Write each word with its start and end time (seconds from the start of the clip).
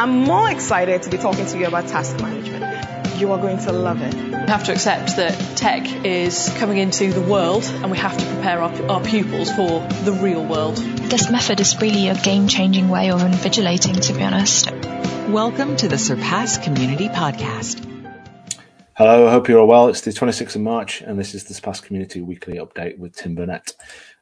I'm 0.00 0.20
more 0.20 0.50
excited 0.50 1.02
to 1.02 1.10
be 1.10 1.18
talking 1.18 1.44
to 1.44 1.58
you 1.58 1.66
about 1.66 1.86
task 1.88 2.18
management. 2.22 3.20
You 3.20 3.32
are 3.32 3.38
going 3.38 3.58
to 3.58 3.72
love 3.72 4.00
it. 4.00 4.14
We 4.14 4.32
have 4.32 4.64
to 4.64 4.72
accept 4.72 5.16
that 5.16 5.58
tech 5.58 6.06
is 6.06 6.50
coming 6.56 6.78
into 6.78 7.12
the 7.12 7.20
world 7.20 7.64
and 7.64 7.90
we 7.90 7.98
have 7.98 8.16
to 8.16 8.24
prepare 8.24 8.62
our, 8.62 8.90
our 8.90 9.02
pupils 9.02 9.52
for 9.52 9.86
the 10.06 10.18
real 10.22 10.42
world. 10.42 10.78
This 10.78 11.30
method 11.30 11.60
is 11.60 11.78
really 11.82 12.08
a 12.08 12.14
game 12.14 12.48
changing 12.48 12.88
way 12.88 13.10
of 13.10 13.20
invigilating, 13.20 14.00
to 14.06 14.14
be 14.14 14.22
honest. 14.22 14.70
Welcome 15.28 15.76
to 15.76 15.86
the 15.86 15.98
Surpass 15.98 16.56
Community 16.56 17.10
Podcast. 17.10 17.86
Hello, 18.94 19.28
I 19.28 19.30
hope 19.30 19.50
you're 19.50 19.60
all 19.60 19.66
well. 19.66 19.88
It's 19.88 20.00
the 20.00 20.12
26th 20.12 20.56
of 20.56 20.62
March, 20.62 21.02
and 21.02 21.18
this 21.18 21.34
is 21.34 21.44
the 21.44 21.52
Surpass 21.52 21.80
Community 21.80 22.22
Weekly 22.22 22.56
Update 22.56 22.98
with 22.98 23.16
Tim 23.16 23.34
Burnett. 23.34 23.74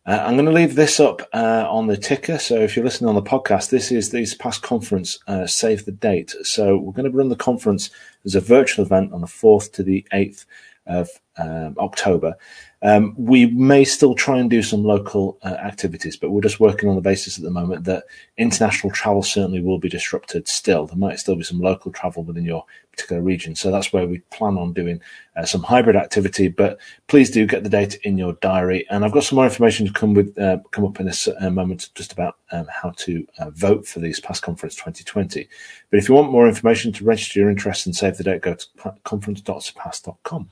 Uh, 0.08 0.24
I'm 0.24 0.36
going 0.36 0.46
to 0.46 0.52
leave 0.52 0.74
this 0.74 1.00
up 1.00 1.20
uh, 1.34 1.66
on 1.68 1.86
the 1.86 1.96
ticker. 1.98 2.38
So 2.38 2.54
if 2.62 2.74
you're 2.74 2.84
listening 2.84 3.10
on 3.10 3.14
the 3.14 3.20
podcast, 3.20 3.68
this 3.68 3.92
is 3.92 4.08
the 4.08 4.24
Surpass 4.24 4.56
conference. 4.56 5.18
Uh, 5.26 5.46
save 5.46 5.84
the 5.84 5.92
date. 5.92 6.34
So 6.44 6.78
we're 6.78 6.94
going 6.94 7.12
to 7.12 7.14
run 7.14 7.28
the 7.28 7.36
conference 7.36 7.90
as 8.24 8.34
a 8.34 8.40
virtual 8.40 8.86
event 8.86 9.12
on 9.12 9.20
the 9.20 9.26
4th 9.26 9.70
to 9.72 9.82
the 9.82 10.06
8th 10.10 10.46
of 10.88 11.08
um, 11.36 11.76
October. 11.78 12.34
Um, 12.82 13.14
we 13.16 13.46
may 13.46 13.84
still 13.84 14.14
try 14.14 14.38
and 14.38 14.48
do 14.48 14.62
some 14.62 14.84
local 14.84 15.38
uh, 15.42 15.48
activities, 15.48 16.16
but 16.16 16.30
we're 16.30 16.40
just 16.40 16.60
working 16.60 16.88
on 16.88 16.94
the 16.94 17.00
basis 17.00 17.36
at 17.36 17.44
the 17.44 17.50
moment 17.50 17.84
that 17.84 18.04
international 18.36 18.92
travel 18.92 19.22
certainly 19.22 19.60
will 19.60 19.78
be 19.78 19.88
disrupted 19.88 20.46
still. 20.46 20.86
There 20.86 20.96
might 20.96 21.18
still 21.18 21.34
be 21.34 21.42
some 21.42 21.60
local 21.60 21.90
travel 21.90 22.22
within 22.22 22.44
your 22.44 22.64
particular 22.92 23.20
region. 23.20 23.56
So 23.56 23.72
that's 23.72 23.92
where 23.92 24.06
we 24.06 24.18
plan 24.30 24.56
on 24.56 24.72
doing 24.72 25.00
uh, 25.36 25.44
some 25.44 25.62
hybrid 25.62 25.96
activity, 25.96 26.48
but 26.48 26.78
please 27.08 27.30
do 27.30 27.46
get 27.46 27.64
the 27.64 27.68
date 27.68 27.96
in 28.04 28.16
your 28.16 28.34
diary. 28.34 28.86
And 28.90 29.04
I've 29.04 29.12
got 29.12 29.24
some 29.24 29.36
more 29.36 29.44
information 29.44 29.86
to 29.86 29.92
come 29.92 30.14
with, 30.14 30.38
uh, 30.38 30.58
come 30.70 30.84
up 30.84 31.00
in 31.00 31.10
a, 31.40 31.50
moment 31.50 31.90
just 31.96 32.12
about 32.12 32.36
um, 32.52 32.66
how 32.70 32.90
to 32.90 33.26
uh, 33.38 33.50
vote 33.50 33.86
for 33.86 33.98
the 33.98 34.12
Surpass 34.12 34.38
Conference 34.40 34.76
2020. 34.76 35.48
But 35.90 35.98
if 35.98 36.08
you 36.08 36.14
want 36.14 36.30
more 36.30 36.46
information 36.46 36.92
to 36.92 37.04
register 37.04 37.40
your 37.40 37.50
interest 37.50 37.86
and 37.86 37.96
save 37.96 38.16
the 38.16 38.24
date, 38.24 38.42
go 38.42 38.54
to 38.54 38.94
conference.surpass.com. 39.04 40.50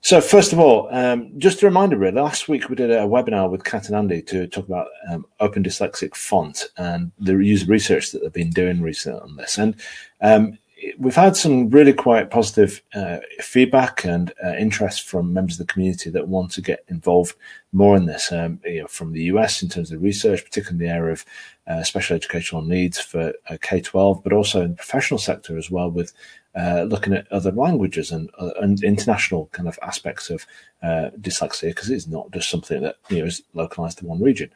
So 0.00 0.20
first 0.20 0.52
of 0.52 0.60
all, 0.60 0.88
um, 0.92 1.32
just 1.36 1.62
a 1.62 1.66
reminder, 1.66 1.96
really. 1.96 2.20
Last 2.20 2.48
week 2.48 2.68
we 2.68 2.76
did 2.76 2.92
a 2.92 3.00
webinar 3.00 3.50
with 3.50 3.64
Kat 3.64 3.88
and 3.88 3.96
Andy 3.96 4.22
to 4.22 4.46
talk 4.46 4.68
about 4.68 4.86
um, 5.10 5.26
Open 5.40 5.64
Dyslexic 5.64 6.14
font 6.14 6.68
and 6.76 7.10
the 7.18 7.32
user 7.32 7.66
research 7.66 8.12
that 8.12 8.22
they've 8.22 8.32
been 8.32 8.50
doing 8.50 8.80
recently 8.80 9.20
on 9.20 9.34
this. 9.34 9.58
And 9.58 9.74
um, 10.20 10.58
we've 10.98 11.16
had 11.16 11.36
some 11.36 11.70
really 11.70 11.92
quite 11.92 12.30
positive 12.30 12.82
uh, 12.94 13.18
feedback 13.40 14.04
and 14.04 14.32
uh, 14.44 14.52
interest 14.52 15.02
from 15.02 15.32
members 15.32 15.58
of 15.58 15.66
the 15.66 15.72
community 15.72 16.10
that 16.10 16.28
want 16.28 16.52
to 16.52 16.60
get 16.60 16.84
involved 16.88 17.34
more 17.72 17.96
in 17.96 18.06
this. 18.06 18.30
Um, 18.30 18.60
you 18.64 18.82
know, 18.82 18.86
from 18.86 19.12
the 19.12 19.24
US 19.24 19.62
in 19.62 19.68
terms 19.68 19.90
of 19.90 20.02
research, 20.02 20.44
particularly 20.44 20.84
in 20.84 20.88
the 20.88 20.94
area 20.94 21.12
of 21.14 21.24
uh, 21.66 21.82
special 21.82 22.14
educational 22.14 22.62
needs 22.62 23.00
for 23.00 23.32
uh, 23.48 23.56
K 23.60 23.80
twelve, 23.80 24.22
but 24.22 24.32
also 24.32 24.62
in 24.62 24.70
the 24.70 24.76
professional 24.76 25.18
sector 25.18 25.58
as 25.58 25.70
well 25.70 25.90
with 25.90 26.12
uh, 26.56 26.84
looking 26.84 27.12
at 27.12 27.30
other 27.30 27.52
languages 27.52 28.10
and, 28.10 28.30
uh, 28.38 28.50
and 28.60 28.82
international 28.82 29.46
kind 29.52 29.68
of 29.68 29.78
aspects 29.82 30.30
of 30.30 30.46
uh, 30.82 31.10
dyslexia 31.20 31.68
because 31.68 31.90
it's 31.90 32.06
not 32.06 32.30
just 32.30 32.48
something 32.48 32.82
that 32.82 32.96
you 33.08 33.18
know 33.18 33.26
is 33.26 33.42
localized 33.52 33.98
to 33.98 34.06
one 34.06 34.22
region. 34.22 34.50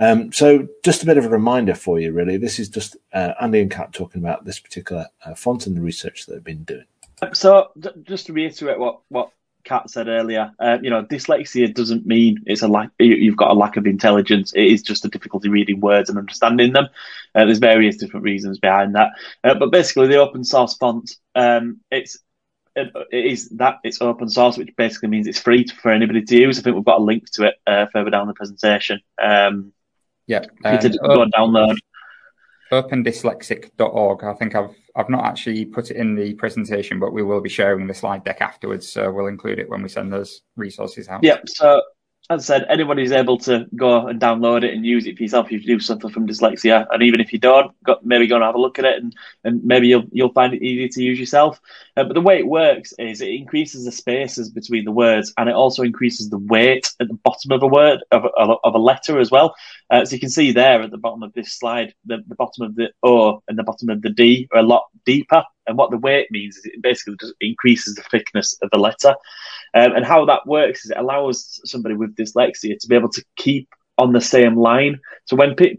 Um, 0.00 0.32
so, 0.32 0.66
just 0.82 1.02
a 1.02 1.06
bit 1.06 1.18
of 1.18 1.24
a 1.24 1.28
reminder 1.28 1.74
for 1.74 2.00
you, 2.00 2.12
really. 2.12 2.36
This 2.36 2.58
is 2.58 2.68
just 2.68 2.96
uh, 3.12 3.34
Andy 3.40 3.60
and 3.60 3.70
Kat 3.70 3.92
talking 3.92 4.20
about 4.20 4.44
this 4.44 4.58
particular 4.58 5.06
uh, 5.24 5.34
font 5.34 5.66
and 5.66 5.76
the 5.76 5.80
research 5.80 6.26
that 6.26 6.34
they've 6.34 6.44
been 6.44 6.64
doing. 6.64 6.86
So, 7.32 7.70
just 8.02 8.26
to 8.26 8.32
reiterate 8.32 8.78
what 8.78 9.00
what 9.08 9.30
Kat 9.64 9.90
said 9.90 10.08
earlier, 10.08 10.52
uh, 10.58 10.78
you 10.82 10.90
know, 10.90 11.02
dyslexia 11.02 11.74
doesn't 11.74 12.06
mean 12.06 12.38
it's 12.46 12.62
a 12.62 12.68
lack. 12.68 12.90
You've 12.98 13.36
got 13.36 13.50
a 13.50 13.54
lack 13.54 13.76
of 13.76 13.86
intelligence. 13.86 14.52
It 14.54 14.66
is 14.66 14.82
just 14.82 15.04
a 15.04 15.08
difficulty 15.08 15.48
reading 15.48 15.80
words 15.80 16.08
and 16.08 16.18
understanding 16.18 16.72
them. 16.72 16.88
Uh, 17.34 17.44
there's 17.44 17.58
various 17.58 17.96
different 17.96 18.24
reasons 18.24 18.58
behind 18.58 18.94
that, 18.94 19.12
uh, 19.42 19.54
but 19.54 19.72
basically, 19.72 20.08
the 20.08 20.16
open 20.16 20.44
source 20.44 20.74
font, 20.76 21.16
um, 21.34 21.80
it's 21.90 22.18
it 22.76 22.92
is 23.12 23.48
that 23.50 23.78
it's 23.84 24.00
open 24.00 24.28
source, 24.28 24.58
which 24.58 24.74
basically 24.76 25.08
means 25.08 25.26
it's 25.26 25.40
free 25.40 25.66
for 25.66 25.90
anybody 25.90 26.22
to 26.22 26.36
use. 26.36 26.58
I 26.58 26.62
think 26.62 26.76
we've 26.76 26.84
got 26.84 27.00
a 27.00 27.04
link 27.04 27.30
to 27.32 27.44
it 27.44 27.54
uh, 27.66 27.86
further 27.92 28.10
down 28.10 28.26
the 28.26 28.34
presentation. 28.34 29.00
Um, 29.22 29.72
yeah, 30.26 30.44
go 30.62 31.22
and 31.22 31.32
download 31.32 31.76
opendyslexic.org. 32.72 34.24
I 34.24 34.34
think 34.34 34.54
I've 34.54 34.74
I've 34.96 35.10
not 35.10 35.24
actually 35.24 35.64
put 35.64 35.90
it 35.90 35.96
in 35.96 36.14
the 36.14 36.34
presentation, 36.34 37.00
but 37.00 37.12
we 37.12 37.22
will 37.22 37.40
be 37.40 37.48
sharing 37.48 37.86
the 37.86 37.94
slide 37.94 38.24
deck 38.24 38.40
afterwards, 38.40 38.88
so 38.88 39.10
we'll 39.10 39.26
include 39.26 39.58
it 39.58 39.68
when 39.68 39.82
we 39.82 39.88
send 39.88 40.12
those 40.12 40.42
resources 40.56 41.08
out. 41.08 41.24
Yep. 41.24 41.48
So 41.48 41.82
as 42.30 42.50
I 42.50 42.58
said, 42.58 42.80
who's 42.80 43.12
able 43.12 43.36
to 43.38 43.66
go 43.76 44.06
and 44.06 44.18
download 44.18 44.64
it 44.64 44.72
and 44.72 44.84
use 44.84 45.06
it 45.06 45.16
for 45.16 45.22
yourself 45.22 45.46
if 45.48 45.62
you 45.62 45.76
do 45.76 45.78
suffer 45.78 46.08
from 46.08 46.26
dyslexia. 46.26 46.86
And 46.90 47.02
even 47.02 47.20
if 47.20 47.34
you 47.34 47.38
don't, 47.38 47.70
go, 47.84 47.98
maybe 48.02 48.26
go 48.26 48.36
and 48.36 48.44
have 48.44 48.54
a 48.54 48.60
look 48.60 48.78
at 48.78 48.86
it 48.86 49.02
and, 49.02 49.14
and 49.44 49.62
maybe 49.62 49.88
you'll 49.88 50.06
you'll 50.10 50.32
find 50.32 50.54
it 50.54 50.62
easy 50.62 50.88
to 50.88 51.02
use 51.02 51.20
yourself. 51.20 51.60
Uh, 51.98 52.04
but 52.04 52.14
the 52.14 52.22
way 52.22 52.38
it 52.38 52.46
works 52.46 52.94
is 52.98 53.20
it 53.20 53.28
increases 53.28 53.84
the 53.84 53.92
spaces 53.92 54.48
between 54.48 54.86
the 54.86 54.90
words 54.90 55.34
and 55.36 55.50
it 55.50 55.54
also 55.54 55.82
increases 55.82 56.30
the 56.30 56.38
weight 56.38 56.90
at 56.98 57.08
the 57.08 57.14
bottom 57.14 57.52
of 57.52 57.62
a 57.62 57.66
word 57.66 58.02
of 58.10 58.24
a, 58.24 58.28
of 58.64 58.74
a 58.74 58.78
letter 58.78 59.18
as 59.18 59.30
well. 59.30 59.54
Uh, 59.94 60.04
so 60.04 60.14
you 60.14 60.20
can 60.20 60.28
see 60.30 60.50
there 60.50 60.82
at 60.82 60.90
the 60.90 60.98
bottom 60.98 61.22
of 61.22 61.32
this 61.34 61.52
slide, 61.52 61.94
the, 62.04 62.18
the 62.26 62.34
bottom 62.34 62.64
of 62.64 62.74
the 62.74 62.88
O 63.04 63.40
and 63.46 63.56
the 63.56 63.62
bottom 63.62 63.88
of 63.90 64.02
the 64.02 64.10
D 64.10 64.48
are 64.52 64.58
a 64.58 64.62
lot 64.74 64.86
deeper. 65.06 65.44
And 65.68 65.78
what 65.78 65.92
the 65.92 65.98
weight 65.98 66.28
means 66.32 66.56
is 66.56 66.64
it 66.64 66.82
basically 66.82 67.14
just 67.20 67.34
increases 67.40 67.94
the 67.94 68.02
thickness 68.10 68.58
of 68.60 68.70
the 68.70 68.78
letter. 68.78 69.14
Um, 69.72 69.92
and 69.96 70.04
how 70.04 70.24
that 70.24 70.46
works 70.46 70.84
is 70.84 70.90
it 70.90 70.96
allows 70.96 71.60
somebody 71.64 71.94
with 71.94 72.16
dyslexia 72.16 72.76
to 72.76 72.88
be 72.88 72.96
able 72.96 73.10
to 73.10 73.24
keep 73.36 73.68
on 73.96 74.12
the 74.12 74.20
same 74.20 74.56
line. 74.56 74.98
So 75.26 75.36
when 75.36 75.54
pe- 75.54 75.76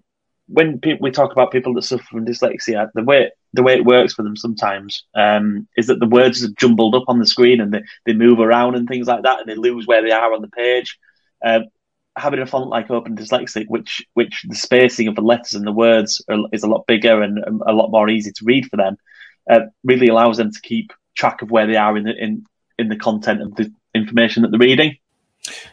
when 0.48 0.80
pe- 0.80 1.00
we 1.02 1.12
talk 1.12 1.34
about 1.34 1.52
people 1.52 1.74
that 1.74 1.84
suffer 1.84 2.04
from 2.04 2.26
dyslexia, 2.26 2.90
the 2.94 3.04
way 3.04 3.32
the 3.52 3.64
way 3.64 3.74
it 3.74 3.86
works 3.86 4.14
for 4.14 4.24
them 4.24 4.38
sometimes 4.38 5.04
um, 5.16 5.68
is 5.76 5.88
that 5.88 6.00
the 6.00 6.08
words 6.08 6.44
are 6.44 6.54
jumbled 6.58 6.96
up 6.96 7.06
on 7.08 7.20
the 7.20 7.26
screen 7.26 7.60
and 7.60 7.74
they, 7.74 7.84
they 8.06 8.14
move 8.14 8.40
around 8.40 8.76
and 8.76 8.88
things 8.88 9.08
like 9.08 9.24
that, 9.24 9.40
and 9.40 9.50
they 9.50 9.56
lose 9.56 9.86
where 9.88 10.04
they 10.04 10.12
are 10.12 10.34
on 10.34 10.42
the 10.42 10.56
page. 10.64 10.98
Um, 11.46 11.66
having 12.18 12.40
a 12.40 12.46
font 12.46 12.70
like 12.70 12.90
Open 12.90 13.16
Dyslexic, 13.16 13.66
which 13.68 14.06
which 14.14 14.46
the 14.48 14.56
spacing 14.56 15.08
of 15.08 15.16
the 15.16 15.22
letters 15.22 15.54
and 15.54 15.66
the 15.66 15.72
words 15.72 16.24
are, 16.30 16.40
is 16.52 16.64
a 16.64 16.68
lot 16.68 16.88
bigger 16.88 17.22
and 17.22 17.40
a 17.68 17.74
lot 17.74 17.92
more 17.92 18.10
easy 18.10 18.32
to 18.32 18.46
read 18.46 18.70
for 18.70 18.78
them, 18.78 18.98
uh, 19.50 19.62
really 19.84 20.08
allows 20.08 20.38
them 20.38 20.52
to 20.52 20.62
keep 20.62 20.94
track 21.16 21.42
of 21.42 21.52
where 21.52 21.68
they 21.68 21.76
are 21.76 21.98
in 21.98 22.04
the 22.04 22.16
in 22.16 22.46
in 22.78 22.90
the 22.90 22.96
content 22.96 23.42
of 23.42 23.56
the 23.56 23.72
information 23.94 24.44
that 24.44 24.52
they're 24.52 24.60
reading. 24.60 24.98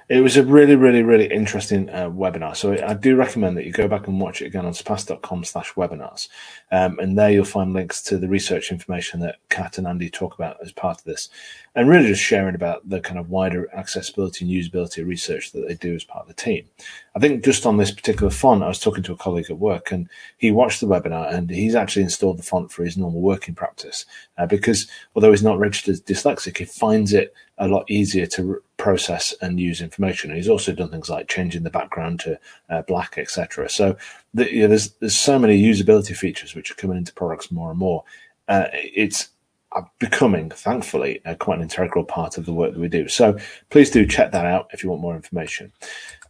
It 0.09 0.21
was 0.21 0.37
a 0.37 0.45
really, 0.45 0.77
really, 0.77 1.03
really 1.03 1.27
interesting 1.27 1.89
uh, 1.91 2.11
webinar. 2.11 2.57
So 2.57 2.77
I 2.85 2.95
do 2.95 3.17
recommend 3.17 3.57
that 3.57 3.65
you 3.65 3.73
go 3.73 3.89
back 3.89 4.07
and 4.07 4.21
watch 4.21 4.43
it 4.43 4.47
again 4.47 4.67
on 4.67 4.75
surpass.com 4.75 5.45
slash 5.45 5.73
webinars. 5.73 6.29
Um, 6.71 6.99
and 6.99 7.17
there 7.17 7.31
you'll 7.31 7.45
find 7.45 7.73
links 7.73 8.03
to 8.03 8.19
the 8.19 8.29
research 8.29 8.71
information 8.71 9.21
that 9.21 9.37
Kat 9.49 9.79
and 9.79 9.87
Andy 9.87 10.11
talk 10.11 10.35
about 10.35 10.59
as 10.63 10.73
part 10.73 10.99
of 10.99 11.05
this. 11.05 11.29
And 11.75 11.89
really 11.89 12.09
just 12.09 12.23
sharing 12.23 12.55
about 12.55 12.87
the 12.89 13.01
kind 13.01 13.19
of 13.19 13.31
wider 13.31 13.75
accessibility 13.75 14.45
and 14.45 14.53
usability 14.53 15.07
research 15.07 15.53
that 15.53 15.67
they 15.67 15.75
do 15.75 15.95
as 15.95 16.05
part 16.05 16.23
of 16.23 16.29
the 16.29 16.35
team. 16.35 16.67
I 17.15 17.19
think 17.19 17.45
just 17.45 17.65
on 17.65 17.79
this 17.79 17.91
particular 17.91 18.31
font, 18.31 18.63
I 18.63 18.69
was 18.69 18.79
talking 18.79 19.03
to 19.05 19.13
a 19.13 19.17
colleague 19.17 19.51
at 19.51 19.59
work 19.59 19.91
and 19.91 20.09
he 20.37 20.51
watched 20.51 20.81
the 20.81 20.87
webinar 20.87 21.33
and 21.33 21.49
he's 21.49 21.75
actually 21.75 22.03
installed 22.03 22.39
the 22.39 22.43
font 22.43 22.71
for 22.71 22.85
his 22.85 22.99
normal 22.99 23.21
working 23.21 23.55
practice 23.55 24.05
uh, 24.37 24.47
because 24.47 24.87
although 25.15 25.31
he's 25.31 25.43
not 25.43 25.59
registered 25.59 25.93
as 25.93 26.03
dyslexic, 26.03 26.59
he 26.59 26.65
finds 26.65 27.13
it 27.13 27.35
a 27.59 27.69
lot 27.69 27.91
easier 27.91 28.27
to 28.27 28.63
process 28.83 29.33
and 29.41 29.61
use 29.61 29.81
information. 29.81 30.29
And 30.29 30.37
he's 30.37 30.49
also 30.49 30.73
done 30.73 30.91
things 30.91 31.09
like 31.09 31.29
changing 31.29 31.63
the 31.63 31.71
background 31.71 32.19
to 32.21 32.41
uh, 32.69 32.83
black, 32.83 33.17
etc. 33.17 33.71
So 33.71 33.97
the, 34.35 34.53
you 34.53 34.63
know, 34.63 34.69
there's 34.69 34.91
there's 34.95 35.17
so 35.17 35.39
many 35.39 35.63
usability 35.63 36.17
features 36.17 36.57
which 36.57 36.73
are 36.73 36.75
coming 36.75 36.97
into 36.97 37.15
products 37.15 37.53
more 37.53 37.71
and 37.71 37.79
more. 37.79 38.03
Uh, 38.49 38.67
it's 38.73 39.29
uh, 39.71 39.83
becoming, 40.01 40.51
thankfully, 40.51 41.21
uh, 41.25 41.37
quite 41.37 41.59
an 41.59 41.63
integral 41.63 42.05
part 42.05 42.37
of 42.37 42.45
the 42.45 42.53
work 42.53 42.73
that 42.73 42.81
we 42.81 42.89
do. 42.89 43.07
So 43.07 43.39
please 43.71 43.89
do 43.89 44.05
check 44.05 44.33
that 44.33 44.45
out 44.45 44.69
if 44.73 44.83
you 44.83 44.91
want 44.91 45.01
more 45.01 45.15
information. 45.15 45.73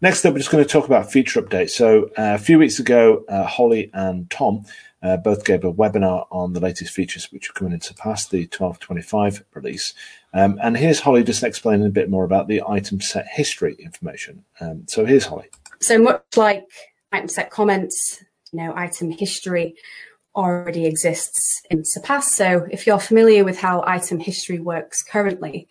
Next 0.02 0.22
up, 0.26 0.34
we're 0.34 0.40
just 0.40 0.50
going 0.50 0.62
to 0.62 0.68
talk 0.68 0.84
about 0.84 1.10
feature 1.10 1.40
updates. 1.40 1.70
So 1.70 2.10
uh, 2.18 2.34
a 2.34 2.38
few 2.38 2.58
weeks 2.58 2.78
ago, 2.78 3.24
uh, 3.30 3.44
Holly 3.44 3.90
and 3.94 4.30
Tom 4.30 4.66
both 5.16 5.44
gave 5.44 5.64
a 5.64 5.72
webinar 5.72 6.26
on 6.30 6.52
the 6.52 6.60
latest 6.60 6.92
features 6.92 7.30
which 7.32 7.50
are 7.50 7.52
coming 7.52 7.72
into 7.72 7.94
pass 7.94 8.26
the 8.28 8.42
1225 8.42 9.44
release. 9.54 9.94
Um, 10.32 10.58
and 10.62 10.76
here's 10.76 11.00
Holly 11.00 11.24
just 11.24 11.42
explaining 11.42 11.86
a 11.86 11.90
bit 11.90 12.08
more 12.08 12.24
about 12.24 12.48
the 12.48 12.62
item 12.66 13.00
set 13.00 13.26
history 13.26 13.74
information. 13.78 14.44
Um, 14.60 14.84
so 14.86 15.04
here's 15.04 15.26
Holly. 15.26 15.48
So 15.80 15.98
much 15.98 16.22
like 16.36 16.64
item 17.10 17.28
set 17.28 17.50
comments, 17.50 18.24
you 18.52 18.62
know, 18.62 18.72
item 18.76 19.10
history 19.10 19.74
already 20.34 20.86
exists 20.86 21.62
in 21.70 21.84
Surpass. 21.84 22.34
So 22.34 22.66
if 22.70 22.86
you're 22.86 22.98
familiar 22.98 23.44
with 23.44 23.58
how 23.58 23.82
item 23.86 24.18
history 24.18 24.58
works 24.58 25.02
currently, 25.02 25.68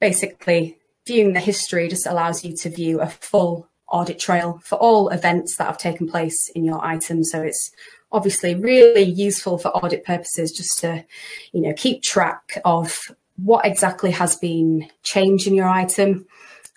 basically 0.00 0.78
viewing 1.06 1.32
the 1.32 1.40
history 1.40 1.88
just 1.88 2.06
allows 2.06 2.44
you 2.44 2.54
to 2.54 2.68
view 2.68 3.00
a 3.00 3.08
full 3.08 3.67
audit 3.90 4.18
trail 4.18 4.60
for 4.62 4.76
all 4.76 5.08
events 5.08 5.56
that 5.56 5.66
have 5.66 5.78
taken 5.78 6.08
place 6.08 6.50
in 6.54 6.64
your 6.64 6.84
item. 6.84 7.24
So 7.24 7.42
it's 7.42 7.70
obviously 8.10 8.54
really 8.54 9.02
useful 9.02 9.58
for 9.58 9.68
audit 9.68 10.04
purposes 10.04 10.52
just 10.52 10.78
to, 10.80 11.04
you 11.52 11.60
know, 11.60 11.74
keep 11.74 12.02
track 12.02 12.60
of 12.64 13.12
what 13.36 13.64
exactly 13.64 14.10
has 14.10 14.36
been 14.36 14.88
changed 15.02 15.46
in 15.46 15.54
your 15.54 15.68
item 15.68 16.26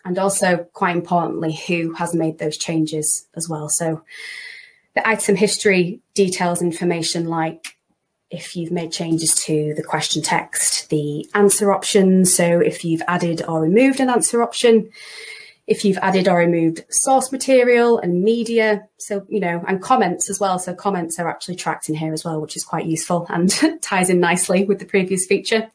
and 0.05 0.17
also 0.17 0.67
quite 0.73 0.95
importantly 0.95 1.53
who 1.67 1.93
has 1.93 2.13
made 2.13 2.37
those 2.37 2.57
changes 2.57 3.27
as 3.35 3.49
well 3.49 3.67
so 3.67 4.03
the 4.93 5.07
item 5.07 5.35
history 5.35 5.99
details 6.13 6.61
information 6.61 7.25
like 7.25 7.77
if 8.31 8.55
you've 8.55 8.71
made 8.71 8.91
changes 8.91 9.35
to 9.35 9.73
the 9.75 9.83
question 9.83 10.21
text, 10.21 10.89
the 10.89 11.29
answer 11.35 11.71
option. 11.71 12.25
So 12.25 12.59
if 12.59 12.85
you've 12.85 13.01
added 13.07 13.43
or 13.45 13.61
removed 13.61 13.99
an 13.99 14.09
answer 14.09 14.41
option, 14.41 14.89
if 15.71 15.85
you've 15.85 15.97
added 15.99 16.27
or 16.27 16.37
removed 16.37 16.83
source 16.89 17.31
material 17.31 17.97
and 17.97 18.23
media. 18.23 18.89
So, 18.97 19.25
you 19.29 19.39
know, 19.39 19.63
and 19.65 19.81
comments 19.81 20.29
as 20.29 20.37
well. 20.37 20.59
So 20.59 20.75
comments 20.75 21.17
are 21.17 21.29
actually 21.29 21.55
tracked 21.55 21.87
in 21.87 21.95
here 21.95 22.11
as 22.11 22.25
well, 22.25 22.41
which 22.41 22.57
is 22.57 22.65
quite 22.65 22.85
useful 22.85 23.25
and 23.29 23.49
ties 23.81 24.09
in 24.09 24.19
nicely 24.19 24.65
with 24.65 24.79
the 24.79 24.85
previous 24.85 25.25
feature. 25.25 25.71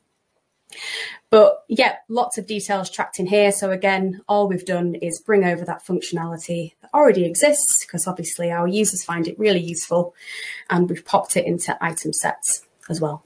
But 1.31 1.65
yeah, 1.69 1.95
lots 2.11 2.37
of 2.37 2.47
details 2.47 2.91
tracked 2.91 3.19
in 3.19 3.27
here. 3.27 3.51
So 3.53 3.71
again, 3.71 4.21
all 4.29 4.49
we've 4.49 4.67
done 4.67 4.97
is 4.97 5.19
bring 5.19 5.45
over 5.45 5.65
that 5.65 5.85
functionality 5.85 6.75
that 6.83 6.91
already 6.93 7.25
exists 7.25 7.87
because 7.87 8.07
obviously 8.07 8.51
our 8.51 8.69
users 8.69 9.03
find 9.03 9.27
it 9.27 9.39
really 9.39 9.63
useful 9.63 10.15
and 10.69 10.91
we've 10.91 11.07
popped 11.07 11.39
it 11.39 11.47
into 11.47 11.77
item 11.81 12.13
sets 12.13 12.67
as 12.91 13.01
well. 13.01 13.25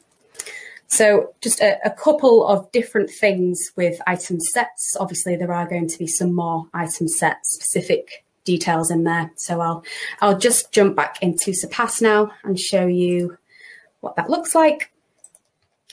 So 0.90 1.34
just 1.40 1.60
a, 1.60 1.78
a, 1.84 1.90
couple 1.90 2.44
of 2.44 2.70
different 2.72 3.10
things 3.10 3.70
with 3.76 4.02
item 4.08 4.40
sets. 4.40 4.96
Obviously, 4.98 5.36
there 5.36 5.52
are 5.52 5.66
going 5.66 5.86
to 5.86 5.98
be 5.98 6.08
some 6.08 6.34
more 6.34 6.66
item 6.74 7.06
set 7.06 7.46
specific 7.46 8.24
details 8.44 8.90
in 8.90 9.04
there. 9.04 9.30
So 9.36 9.60
I'll 9.60 9.84
I'll 10.20 10.36
just 10.36 10.72
jump 10.72 10.96
back 10.96 11.22
into 11.22 11.54
Surpass 11.54 12.02
now 12.02 12.32
and 12.42 12.58
show 12.58 12.86
you 12.86 13.38
what 14.00 14.16
that 14.16 14.28
looks 14.28 14.52
like. 14.52 14.90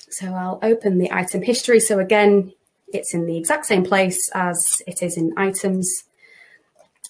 So 0.09 0.33
I'll 0.33 0.59
open 0.63 0.97
the 0.97 1.11
item 1.11 1.44
history. 1.44 1.79
So 1.79 1.99
again, 1.99 2.53
it's 2.88 3.13
in 3.13 3.27
the 3.27 3.38
exact 3.38 3.67
same 3.67 3.83
place 3.83 4.31
as 4.33 4.81
it 4.88 5.03
is 5.03 5.15
in 5.15 5.31
items. 5.38 6.05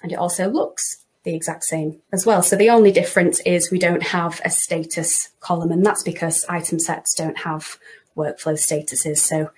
And 0.04 0.12
it 0.12 0.16
also 0.16 0.50
looks 0.50 1.06
the 1.28 1.36
exact 1.36 1.66
same 1.66 2.00
as 2.14 2.26
well. 2.26 2.42
So 2.42 2.56
the 2.56 2.70
only 2.70 2.92
difference 2.92 3.42
is 3.42 3.70
we 3.70 3.80
don't 3.80 4.02
have 4.02 4.40
a 4.46 4.50
status 4.50 5.30
column 5.42 5.74
and 5.74 5.86
that's 5.86 6.02
because 6.02 6.46
item 6.48 6.80
sets 6.80 7.14
don't 7.14 7.40
have 7.40 7.78
workflow 8.16 8.54
statuses. 8.54 9.18
So 9.18 9.52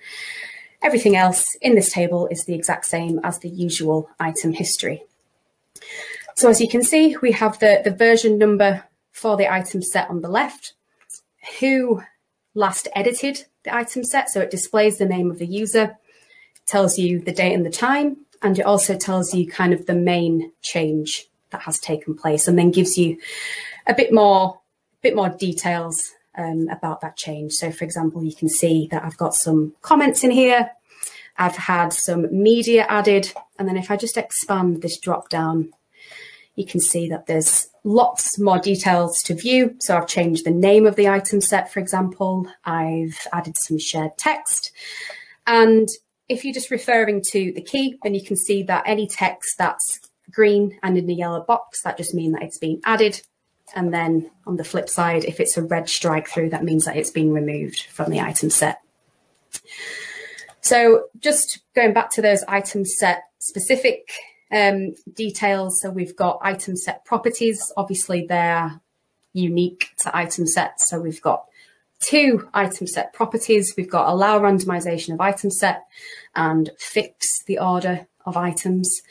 everything 0.82 1.14
else 1.14 1.46
in 1.62 1.76
this 1.76 1.92
table 1.92 2.26
is 2.26 2.44
the 2.44 2.54
exact 2.54 2.86
same 2.86 3.20
as 3.22 3.38
the 3.38 3.48
usual 3.48 4.10
item 4.18 4.52
history. 4.52 5.04
So 6.34 6.50
as 6.50 6.60
you 6.60 6.68
can 6.68 6.82
see, 6.82 7.16
we 7.22 7.30
have 7.32 7.60
the, 7.60 7.82
the 7.84 7.94
version 7.94 8.36
number 8.36 8.82
for 9.12 9.36
the 9.36 9.50
item 9.50 9.80
set 9.80 10.10
on 10.10 10.22
the 10.22 10.28
left, 10.28 10.72
who 11.60 12.02
last 12.54 12.88
edited 12.96 13.44
the 13.62 13.72
item 13.72 14.02
set. 14.02 14.28
So 14.28 14.40
it 14.40 14.50
displays 14.50 14.98
the 14.98 15.06
name 15.06 15.30
of 15.30 15.38
the 15.38 15.46
user, 15.46 15.98
tells 16.66 16.98
you 16.98 17.20
the 17.20 17.32
date 17.32 17.54
and 17.54 17.64
the 17.64 17.70
time, 17.70 18.16
and 18.42 18.58
it 18.58 18.66
also 18.66 18.96
tells 18.96 19.32
you 19.34 19.46
kind 19.46 19.72
of 19.72 19.86
the 19.86 19.94
main 19.94 20.50
change 20.62 21.29
that 21.50 21.62
has 21.62 21.78
taken 21.78 22.16
place 22.16 22.48
and 22.48 22.58
then 22.58 22.70
gives 22.70 22.96
you 22.96 23.18
a 23.86 23.94
bit 23.94 24.12
more 24.12 24.60
bit 25.02 25.16
more 25.16 25.30
details 25.30 26.12
um, 26.36 26.68
about 26.70 27.00
that 27.00 27.16
change. 27.16 27.52
So 27.52 27.70
for 27.70 27.84
example, 27.84 28.22
you 28.22 28.34
can 28.34 28.48
see 28.48 28.88
that 28.90 29.04
I've 29.04 29.16
got 29.16 29.34
some 29.34 29.74
comments 29.82 30.24
in 30.24 30.30
here. 30.30 30.70
I've 31.38 31.56
had 31.56 31.92
some 31.92 32.26
media 32.30 32.84
added. 32.88 33.32
And 33.58 33.66
then 33.66 33.76
if 33.76 33.90
I 33.90 33.96
just 33.96 34.18
expand 34.18 34.82
this 34.82 34.98
drop 34.98 35.30
down, 35.30 35.72
you 36.54 36.66
can 36.66 36.80
see 36.80 37.08
that 37.08 37.26
there's 37.26 37.68
lots 37.84 38.38
more 38.38 38.58
details 38.58 39.22
to 39.22 39.34
view. 39.34 39.76
So 39.80 39.96
I've 39.96 40.06
changed 40.06 40.44
the 40.44 40.50
name 40.50 40.86
of 40.86 40.96
the 40.96 41.08
item 41.08 41.40
set, 41.40 41.72
for 41.72 41.80
example. 41.80 42.46
I've 42.64 43.18
added 43.32 43.56
some 43.56 43.78
shared 43.78 44.18
text. 44.18 44.72
And 45.46 45.88
if 46.28 46.44
you're 46.44 46.54
just 46.54 46.70
referring 46.70 47.22
to 47.30 47.52
the 47.52 47.62
key, 47.62 47.98
then 48.02 48.14
you 48.14 48.22
can 48.22 48.36
see 48.36 48.62
that 48.64 48.84
any 48.86 49.06
text 49.06 49.56
that's 49.56 50.00
green 50.30 50.78
and 50.82 50.96
in 50.96 51.06
the 51.06 51.14
yellow 51.14 51.42
box, 51.42 51.82
that 51.82 51.96
just 51.96 52.14
means 52.14 52.34
that 52.34 52.42
it's 52.42 52.58
been 52.58 52.80
added. 52.84 53.20
And 53.74 53.94
then 53.94 54.30
on 54.46 54.56
the 54.56 54.64
flip 54.64 54.88
side, 54.88 55.24
if 55.24 55.38
it's 55.38 55.56
a 55.56 55.62
red 55.62 55.88
strike 55.88 56.28
through, 56.28 56.50
that 56.50 56.64
means 56.64 56.84
that 56.84 56.96
it's 56.96 57.10
been 57.10 57.32
removed 57.32 57.86
from 57.90 58.10
the 58.10 58.20
item 58.20 58.50
set. 58.50 58.80
So 60.60 61.04
just 61.18 61.60
going 61.74 61.92
back 61.92 62.10
to 62.12 62.22
those 62.22 62.42
item 62.44 62.84
set 62.84 63.24
specific 63.38 64.10
um, 64.52 64.94
details. 65.14 65.80
So 65.80 65.90
we've 65.90 66.16
got 66.16 66.40
item 66.42 66.76
set 66.76 67.04
properties. 67.04 67.72
Obviously, 67.76 68.26
they're 68.26 68.80
unique 69.32 69.90
to 69.98 70.16
item 70.16 70.46
sets. 70.46 70.90
So 70.90 71.00
we've 71.00 71.22
got 71.22 71.44
two 72.00 72.48
item 72.52 72.86
set 72.86 73.12
properties. 73.12 73.74
We've 73.76 73.90
got 73.90 74.08
allow 74.08 74.40
randomization 74.40 75.14
of 75.14 75.20
item 75.20 75.50
set 75.50 75.84
and 76.34 76.70
fix 76.78 77.42
the 77.44 77.58
order 77.58 78.06
of 78.26 78.36
items. 78.36 79.02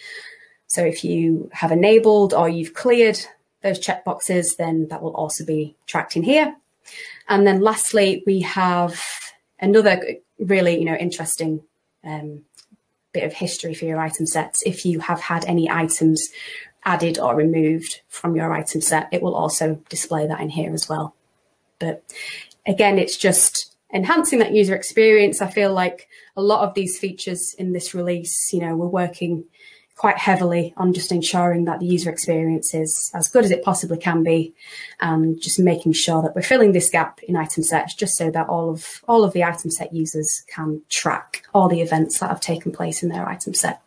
So 0.69 0.83
if 0.83 1.04
you 1.04 1.50
have 1.51 1.71
enabled 1.71 2.33
or 2.33 2.48
you've 2.48 2.74
cleared 2.74 3.19
those 3.62 3.80
checkboxes, 3.80 4.56
then 4.57 4.88
that 4.89 5.01
will 5.01 5.16
also 5.16 5.45
be 5.45 5.75
tracked 5.86 6.16
in 6.16 6.24
here. 6.24 6.56
And 7.27 7.45
then 7.45 7.62
lastly, 7.62 8.24
we 8.25 8.42
have 8.42 9.01
another 9.60 10.01
really, 10.39 10.80
you 10.80 10.86
know, 10.86 10.95
interesting 10.95 11.62
um, 12.04 12.44
bit 13.12 13.24
of 13.24 13.33
history 13.33 13.74
for 13.74 13.86
your 13.86 14.00
item 14.00 14.25
sets. 14.25 14.62
If 14.66 14.86
you 14.86 15.00
have 15.00 15.19
had 15.19 15.44
any 15.45 15.69
items 15.69 16.30
added 16.86 17.19
or 17.19 17.36
removed 17.36 18.01
from 18.07 18.36
your 18.36 18.54
item 18.54 18.81
set, 18.81 19.10
it 19.12 19.21
will 19.21 19.36
also 19.36 19.81
display 19.89 20.27
that 20.27 20.39
in 20.39 20.50
here 20.50 20.74
as 20.74 20.88
well. 20.88 21.16
But 21.80 22.04
again, 22.66 22.98
it's 22.98 23.18
just 23.18 23.75
enhancing 23.94 24.39
that 24.39 24.54
user 24.54 24.75
experience. 24.75 25.42
I 25.42 25.50
feel 25.50 25.74
like 25.74 26.07
a 26.38 26.42
lot 26.42 26.68
of 26.68 26.75
these 26.75 27.00
features 27.00 27.56
in 27.57 27.74
this 27.74 27.94
release, 27.94 28.54
you 28.54 28.62
know, 28.62 28.75
we're 28.75 28.88
working 28.88 29.45
quite 30.00 30.18
heavily 30.18 30.74
on 30.78 30.94
just 30.94 31.12
ensuring 31.12 31.66
that 31.66 31.81
the 31.81 31.86
user 31.86 32.10
experience 32.10 32.74
is 32.74 33.12
as 33.13 33.28
good 33.28 33.44
as 33.44 33.51
it 33.51 33.62
possibly 33.62 33.98
can 33.98 34.24
be 34.24 34.54
and 35.01 35.42
just 35.42 35.60
making 35.60 35.92
sure 35.92 36.22
that 36.22 36.34
we're 36.34 36.42
filling 36.42 36.72
this 36.72 36.90
gap 36.90 37.22
in 37.24 37.36
item 37.36 37.62
sets 37.62 37.94
just 37.94 38.16
so 38.16 38.31
that 38.31 38.48
all 38.48 38.69
of 38.69 39.04
all 39.10 39.25
of 39.25 39.34
the 39.34 39.44
item 39.44 39.69
set 39.69 39.94
users 39.94 40.46
can 40.48 40.81
track 40.88 41.44
all 41.54 41.68
the 41.68 41.81
events 41.81 42.18
that 42.19 42.30
have 42.30 42.40
taken 42.40 42.72
place 42.72 43.04
in 43.04 43.10
their 43.10 43.28
item 43.28 43.54
set. 43.54 43.81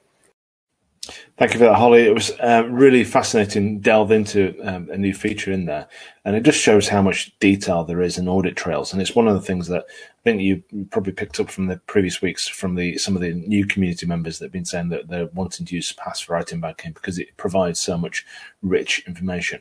Thank 1.36 1.52
you 1.52 1.58
for 1.58 1.64
that, 1.64 1.74
Holly. 1.74 2.02
It 2.02 2.14
was 2.14 2.30
uh, 2.38 2.64
really 2.70 3.02
fascinating 3.02 3.80
delve 3.80 4.12
into 4.12 4.56
um, 4.62 4.88
a 4.88 4.96
new 4.96 5.12
feature 5.12 5.50
in 5.50 5.64
there, 5.64 5.88
and 6.24 6.36
it 6.36 6.44
just 6.44 6.60
shows 6.60 6.86
how 6.86 7.02
much 7.02 7.36
detail 7.40 7.82
there 7.82 8.02
is 8.02 8.18
in 8.18 8.28
audit 8.28 8.54
trails. 8.54 8.92
And 8.92 9.02
it's 9.02 9.16
one 9.16 9.26
of 9.26 9.34
the 9.34 9.40
things 9.40 9.66
that 9.66 9.84
I 9.88 10.22
think 10.22 10.42
you 10.42 10.62
probably 10.90 11.12
picked 11.12 11.40
up 11.40 11.50
from 11.50 11.66
the 11.66 11.78
previous 11.88 12.22
weeks 12.22 12.46
from 12.46 12.76
the 12.76 12.98
some 12.98 13.16
of 13.16 13.22
the 13.22 13.34
new 13.34 13.66
community 13.66 14.06
members 14.06 14.38
that 14.38 14.44
have 14.44 14.52
been 14.52 14.64
saying 14.64 14.90
that 14.90 15.08
they're 15.08 15.26
wanting 15.34 15.66
to 15.66 15.74
use 15.74 15.88
Surpass 15.88 16.20
for 16.20 16.36
item 16.36 16.60
banking 16.60 16.92
because 16.92 17.18
it 17.18 17.36
provides 17.36 17.80
so 17.80 17.98
much 17.98 18.24
rich 18.62 19.02
information. 19.08 19.60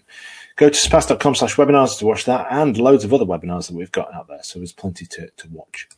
Go 0.58 0.70
to 0.70 0.76
surpass.com 0.76 1.34
slash 1.34 1.56
webinars 1.56 1.98
to 1.98 2.06
watch 2.06 2.26
that 2.26 2.46
and 2.52 2.78
loads 2.78 3.04
of 3.04 3.16
other 3.16 3.26
webinars 3.26 3.68
that 3.68 3.76
we've 3.76 3.92
got 3.92 4.14
out 4.14 4.28
there. 4.28 4.44
So 4.44 4.60
there's 4.60 4.74
plenty 4.74 5.08
to, 5.08 5.32
to 5.38 5.48
watch. 5.50 5.90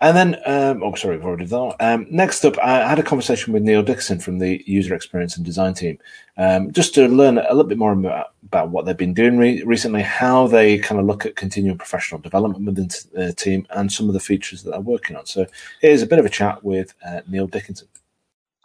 And 0.00 0.16
then, 0.16 0.36
um, 0.46 0.82
oh, 0.84 0.94
sorry, 0.94 1.16
I've 1.16 1.24
already 1.24 1.46
done 1.46 1.70
that. 1.70 1.84
Um, 1.84 2.06
next 2.08 2.44
up, 2.44 2.56
I 2.58 2.88
had 2.88 3.00
a 3.00 3.02
conversation 3.02 3.52
with 3.52 3.64
Neil 3.64 3.82
Dickinson 3.82 4.20
from 4.20 4.38
the 4.38 4.62
user 4.64 4.94
experience 4.94 5.36
and 5.36 5.44
design 5.44 5.74
team, 5.74 5.98
um, 6.36 6.70
just 6.70 6.94
to 6.94 7.08
learn 7.08 7.36
a 7.38 7.48
little 7.50 7.64
bit 7.64 7.78
more 7.78 7.92
about, 7.92 8.32
about 8.44 8.70
what 8.70 8.84
they've 8.84 8.96
been 8.96 9.12
doing 9.12 9.38
re- 9.38 9.62
recently, 9.64 10.02
how 10.02 10.46
they 10.46 10.78
kind 10.78 11.00
of 11.00 11.06
look 11.06 11.26
at 11.26 11.34
continuing 11.34 11.78
professional 11.78 12.20
development 12.20 12.64
within 12.64 12.88
the 13.12 13.32
team, 13.32 13.66
and 13.70 13.92
some 13.92 14.06
of 14.06 14.14
the 14.14 14.20
features 14.20 14.62
that 14.62 14.70
they're 14.70 14.80
working 14.80 15.16
on. 15.16 15.26
So 15.26 15.46
here's 15.80 16.02
a 16.02 16.06
bit 16.06 16.20
of 16.20 16.26
a 16.26 16.30
chat 16.30 16.62
with 16.62 16.94
uh, 17.04 17.22
Neil 17.26 17.48
Dickinson. 17.48 17.88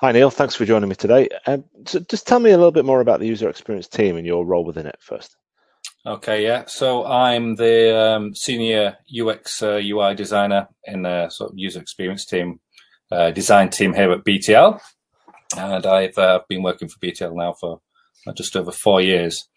Hi, 0.02 0.12
Neil. 0.12 0.30
Thanks 0.30 0.54
for 0.54 0.66
joining 0.66 0.90
me 0.90 0.96
today. 0.96 1.30
Um, 1.48 1.63
so 1.86 2.00
just 2.02 2.28
tell 2.28 2.40
me 2.40 2.52
a 2.52 2.58
little 2.58 2.72
bit 2.72 2.86
more 2.86 3.02
about 3.02 3.20
the 3.20 3.25
user 3.25 3.50
experience 3.50 3.88
team 3.88 4.18
and 4.18 4.28
your 4.28 4.46
role 4.46 4.66
within 4.66 4.86
it 4.86 4.98
first. 5.00 5.36
Okay, 6.06 6.44
yeah. 6.44 6.66
So 6.68 7.06
I'm 7.06 7.56
the 7.56 7.98
um, 7.98 8.36
senior 8.36 8.98
UX 9.10 9.64
uh, 9.64 9.80
UI 9.82 10.16
designer 10.16 10.68
in 10.84 11.04
the 11.04 11.30
sort 11.30 11.52
of 11.52 11.58
user 11.58 11.80
experience 11.80 12.26
team, 12.26 12.60
uh, 13.10 13.32
design 13.32 13.70
team 13.70 13.94
here 13.94 14.12
at 14.12 14.26
BTL, 14.26 14.82
and 15.58 15.86
I've 15.86 16.18
uh, 16.18 16.42
been 16.50 16.62
working 16.62 16.90
for 16.90 17.00
BTL 17.00 17.34
now 17.34 17.54
for 17.58 17.80
uh, 18.28 18.34
just 18.34 18.58
over 18.58 18.74
four 18.74 19.00
years. 19.00 19.48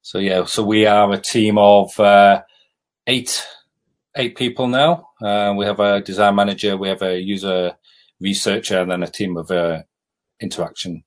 So 0.00 0.20
yeah, 0.20 0.46
so 0.46 0.64
we 0.64 0.86
are 0.86 1.12
a 1.12 1.20
team 1.20 1.58
of 1.58 2.00
uh, 2.00 2.40
eight 3.06 3.46
eight 4.16 4.36
people 4.36 4.68
now. 4.68 5.08
Uh, 5.22 5.52
we 5.54 5.66
have 5.66 5.80
a 5.80 6.00
design 6.00 6.34
manager, 6.34 6.78
we 6.78 6.88
have 6.88 7.02
a 7.02 7.20
user 7.20 7.72
researcher, 8.20 8.80
and 8.80 8.90
then 8.90 9.02
a 9.02 9.10
team 9.10 9.36
of 9.36 9.50
interaction 10.40 11.04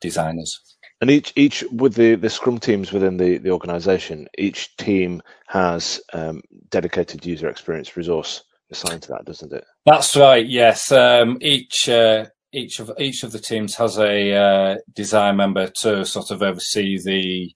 designers. 0.00 0.60
And 1.02 1.10
each 1.10 1.32
each 1.34 1.64
with 1.72 1.94
the, 1.94 2.14
the 2.14 2.30
Scrum 2.30 2.58
teams 2.58 2.92
within 2.92 3.16
the, 3.16 3.38
the 3.38 3.50
organization, 3.50 4.28
each 4.38 4.76
team 4.76 5.20
has 5.48 6.00
um, 6.12 6.42
dedicated 6.70 7.26
user 7.26 7.48
experience 7.48 7.96
resource 7.96 8.44
assigned 8.70 9.02
to 9.02 9.08
that, 9.08 9.24
doesn't 9.24 9.52
it? 9.52 9.64
That's 9.84 10.16
right. 10.16 10.46
Yes. 10.46 10.92
Um, 10.92 11.38
each 11.40 11.88
uh, 11.88 12.26
each 12.52 12.78
of 12.78 12.92
each 13.00 13.24
of 13.24 13.32
the 13.32 13.40
teams 13.40 13.74
has 13.74 13.98
a 13.98 14.32
uh, 14.32 14.76
design 14.94 15.36
member 15.36 15.72
to 15.80 16.04
sort 16.04 16.30
of 16.30 16.40
oversee 16.40 16.96
the 17.02 17.52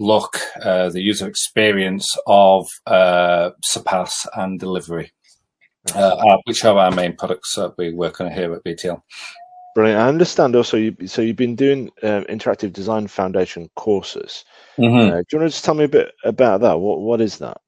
look, 0.00 0.40
uh, 0.60 0.88
the 0.88 1.02
user 1.02 1.28
experience 1.28 2.16
of 2.26 2.66
uh, 2.86 3.50
Surpass 3.62 4.26
and 4.34 4.58
delivery, 4.58 5.12
uh, 5.94 6.36
which 6.46 6.64
are 6.64 6.76
our 6.76 6.90
main 6.90 7.14
products 7.14 7.54
that 7.54 7.74
we 7.78 7.94
work 7.94 8.20
on 8.20 8.32
here 8.32 8.52
at 8.52 8.64
BTL. 8.64 9.00
Brilliant. 9.74 10.00
I 10.00 10.08
understand 10.08 10.54
also. 10.54 10.76
You, 10.76 10.96
so 11.06 11.22
you've 11.22 11.36
been 11.36 11.56
doing 11.56 11.90
um, 12.02 12.24
interactive 12.24 12.72
design 12.72 13.08
foundation 13.08 13.70
courses. 13.74 14.44
Mm-hmm. 14.78 14.96
Uh, 14.96 15.16
do 15.16 15.24
you 15.32 15.38
want 15.38 15.50
to 15.50 15.54
just 15.54 15.64
tell 15.64 15.74
me 15.74 15.84
a 15.84 15.88
bit 15.88 16.12
about 16.24 16.60
that? 16.60 16.80
What 16.80 17.00
what 17.00 17.20
is 17.20 17.38
that? 17.38 17.60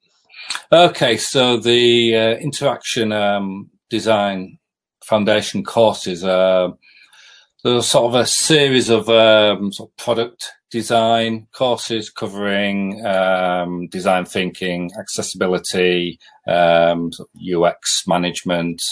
Okay, 0.71 1.17
so 1.17 1.57
the 1.57 2.15
uh, 2.15 2.35
interaction 2.37 3.13
um, 3.13 3.71
design 3.89 4.59
foundation 5.05 5.65
courses 5.65 6.25
are 6.25 6.75
there's 7.63 7.87
sort 7.87 8.15
of 8.15 8.21
a 8.21 8.27
series 8.27 8.91
of 8.91 9.09
um, 9.09 9.73
sort 9.73 9.91
of 9.91 9.97
product 9.97 10.53
design 10.71 11.47
courses 11.55 12.11
covering 12.11 13.05
um, 13.07 13.87
design 13.89 14.25
thinking, 14.27 14.91
accessibility, 14.99 16.19
um, 16.47 17.11
UX 17.41 18.03
management, 18.07 18.83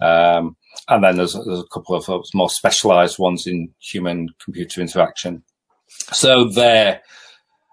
um, 0.00 0.56
and 0.88 1.04
then 1.04 1.16
there's, 1.16 1.34
there's, 1.34 1.60
a 1.60 1.72
couple 1.72 1.96
of 1.96 2.24
more 2.34 2.50
specialized 2.50 3.18
ones 3.18 3.46
in 3.46 3.70
human 3.80 4.28
computer 4.42 4.80
interaction. 4.80 5.42
So 5.88 6.44
they're 6.44 7.02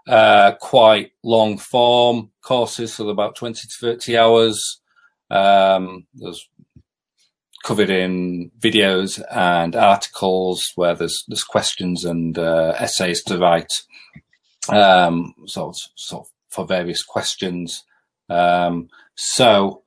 uh, 0.07 0.53
quite 0.59 1.11
long 1.23 1.57
form 1.57 2.31
courses, 2.41 2.93
so 2.93 3.09
about 3.09 3.35
20 3.35 3.53
to 3.53 3.67
30 3.79 4.17
hours. 4.17 4.81
Um, 5.29 6.05
there's 6.13 6.47
covered 7.63 7.89
in 7.89 8.51
videos 8.59 9.23
and 9.31 9.75
articles 9.75 10.71
where 10.75 10.93
there's 10.93 11.23
there's 11.27 11.43
questions 11.43 12.03
and 12.03 12.37
uh, 12.37 12.75
essays 12.77 13.23
to 13.23 13.37
write, 13.37 13.71
um, 14.69 15.33
sort 15.45 15.69
of, 15.69 15.77
sort 15.95 16.25
of 16.25 16.31
for 16.49 16.65
various 16.65 17.03
questions. 17.03 17.83
Um, 18.29 18.89
so 19.15 19.82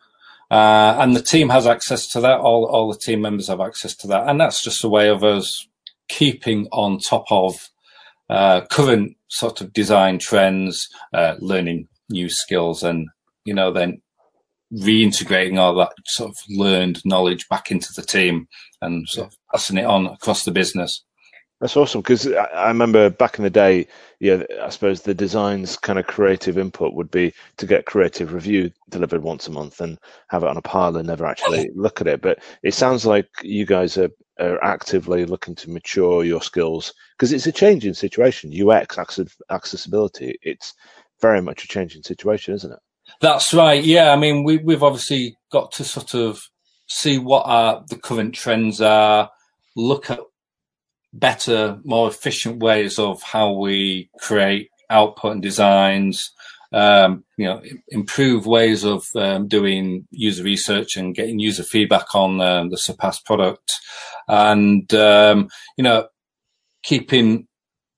uh, 0.50 0.96
and 0.98 1.16
the 1.16 1.22
team 1.22 1.48
has 1.48 1.66
access 1.66 2.06
to 2.08 2.20
that. 2.20 2.40
All, 2.40 2.66
all 2.66 2.92
the 2.92 2.98
team 2.98 3.20
members 3.20 3.48
have 3.48 3.60
access 3.60 3.94
to 3.96 4.06
that. 4.08 4.28
And 4.28 4.40
that's 4.40 4.62
just 4.62 4.84
a 4.84 4.88
way 4.88 5.08
of 5.08 5.24
us 5.24 5.66
keeping 6.08 6.68
on 6.72 6.98
top 6.98 7.24
of 7.30 7.54
uh, 8.30 8.62
current 8.70 9.16
sort 9.28 9.60
of 9.60 9.72
design 9.72 10.18
trends, 10.18 10.88
uh, 11.12 11.34
learning 11.40 11.88
new 12.08 12.28
skills 12.28 12.82
and, 12.82 13.08
you 13.44 13.54
know, 13.54 13.72
then 13.72 14.00
reintegrating 14.72 15.58
all 15.58 15.74
that 15.76 15.92
sort 16.06 16.30
of 16.30 16.36
learned 16.48 17.00
knowledge 17.04 17.48
back 17.48 17.70
into 17.70 17.92
the 17.94 18.02
team 18.02 18.48
and 18.82 19.08
sort 19.08 19.28
of 19.28 19.34
passing 19.52 19.78
it 19.78 19.84
on 19.84 20.06
across 20.06 20.44
the 20.44 20.50
business. 20.50 21.04
That's 21.60 21.76
awesome 21.76 22.02
because 22.02 22.26
I 22.30 22.68
remember 22.68 23.08
back 23.08 23.38
in 23.38 23.44
the 23.44 23.50
day, 23.50 23.86
yeah, 24.20 24.42
I 24.62 24.68
suppose 24.68 25.02
the 25.02 25.14
design's 25.14 25.78
kind 25.78 25.98
of 25.98 26.06
creative 26.06 26.58
input 26.58 26.92
would 26.92 27.10
be 27.10 27.32
to 27.56 27.66
get 27.66 27.86
creative 27.86 28.34
review 28.34 28.70
delivered 28.90 29.22
once 29.22 29.48
a 29.48 29.50
month 29.50 29.80
and 29.80 29.98
have 30.28 30.42
it 30.42 30.48
on 30.48 30.58
a 30.58 30.62
pile 30.62 30.96
and 30.96 31.06
never 31.06 31.24
actually 31.24 31.70
look 31.74 32.02
at 32.02 32.08
it. 32.08 32.20
But 32.20 32.40
it 32.62 32.74
sounds 32.74 33.06
like 33.06 33.28
you 33.42 33.64
guys 33.64 33.96
are, 33.96 34.10
are 34.38 34.62
actively 34.62 35.24
looking 35.24 35.54
to 35.54 35.70
mature 35.70 36.24
your 36.24 36.42
skills 36.42 36.92
because 37.16 37.32
it's 37.32 37.46
a 37.46 37.52
changing 37.52 37.94
situation. 37.94 38.52
UX 38.52 38.98
accessibility, 39.48 40.38
it's 40.42 40.74
very 41.22 41.40
much 41.40 41.64
a 41.64 41.68
changing 41.68 42.02
situation, 42.02 42.52
isn't 42.52 42.72
it? 42.72 42.80
That's 43.22 43.54
right. 43.54 43.82
Yeah, 43.82 44.12
I 44.12 44.16
mean, 44.16 44.44
we, 44.44 44.58
we've 44.58 44.82
obviously 44.82 45.36
got 45.50 45.72
to 45.72 45.84
sort 45.84 46.12
of 46.12 46.42
see 46.86 47.18
what 47.18 47.44
are 47.46 47.82
the 47.88 47.96
current 47.96 48.34
trends 48.34 48.82
are, 48.82 49.30
look 49.74 50.10
at 50.10 50.20
better, 51.12 51.78
more 51.84 52.08
efficient 52.08 52.62
ways 52.62 52.98
of 52.98 53.22
how 53.22 53.52
we 53.52 54.10
create 54.20 54.70
output 54.90 55.32
and 55.32 55.42
designs. 55.42 56.32
Um, 56.72 57.24
you 57.36 57.46
know, 57.46 57.62
improve 57.88 58.44
ways 58.44 58.84
of 58.84 59.06
um, 59.14 59.46
doing 59.46 60.06
user 60.10 60.42
research 60.42 60.96
and 60.96 61.14
getting 61.14 61.38
user 61.38 61.62
feedback 61.62 62.14
on 62.14 62.40
um, 62.40 62.70
the 62.70 62.76
Surpass 62.76 63.20
product, 63.20 63.72
and 64.28 64.92
um, 64.92 65.48
you 65.76 65.84
know, 65.84 66.08
keeping 66.82 67.46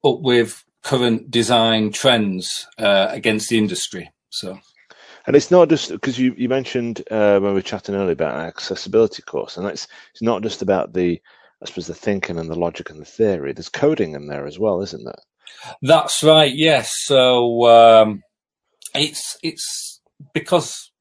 up 0.04 0.20
with 0.20 0.64
current 0.84 1.30
design 1.30 1.92
trends 1.92 2.66
uh, 2.78 3.08
against 3.10 3.48
the 3.48 3.58
industry. 3.58 4.10
So. 4.30 4.58
And 5.26 5.36
it's 5.36 5.50
not 5.50 5.68
just 5.68 5.90
because 5.90 6.18
you, 6.18 6.34
you 6.38 6.48
mentioned 6.48 7.02
uh, 7.10 7.38
when 7.38 7.50
we 7.50 7.56
were 7.56 7.62
chatting 7.62 7.94
earlier 7.94 8.12
about 8.12 8.34
accessibility 8.34 9.22
course, 9.22 9.58
and 9.58 9.66
it's 9.66 9.86
it's 10.12 10.22
not 10.22 10.42
just 10.42 10.62
about 10.62 10.94
the 10.94 11.20
I 11.62 11.66
suppose 11.66 11.86
the 11.86 11.94
thinking 11.94 12.38
and 12.38 12.48
the 12.48 12.58
logic 12.58 12.90
and 12.90 13.00
the 13.00 13.04
theory. 13.04 13.52
There's 13.52 13.68
coding 13.68 14.14
in 14.14 14.28
there 14.28 14.46
as 14.46 14.58
well, 14.58 14.80
isn't 14.80 15.04
there? 15.04 15.22
That's 15.82 16.22
right. 16.22 16.54
Yes. 16.54 16.92
So 17.04 17.66
um, 17.66 18.22
it's 18.94 19.36
it's 19.42 20.00
because 20.34 20.92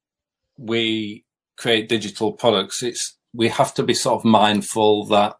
we 0.58 1.26
create 1.58 1.90
digital 1.90 2.34
products. 2.34 2.82
It's 2.82 3.18
we 3.34 3.50
have 3.50 3.74
to 3.76 3.84
be 3.84 3.94
sort 3.94 4.20
of 4.20 4.26
mindful 4.26 5.06
that 5.08 5.36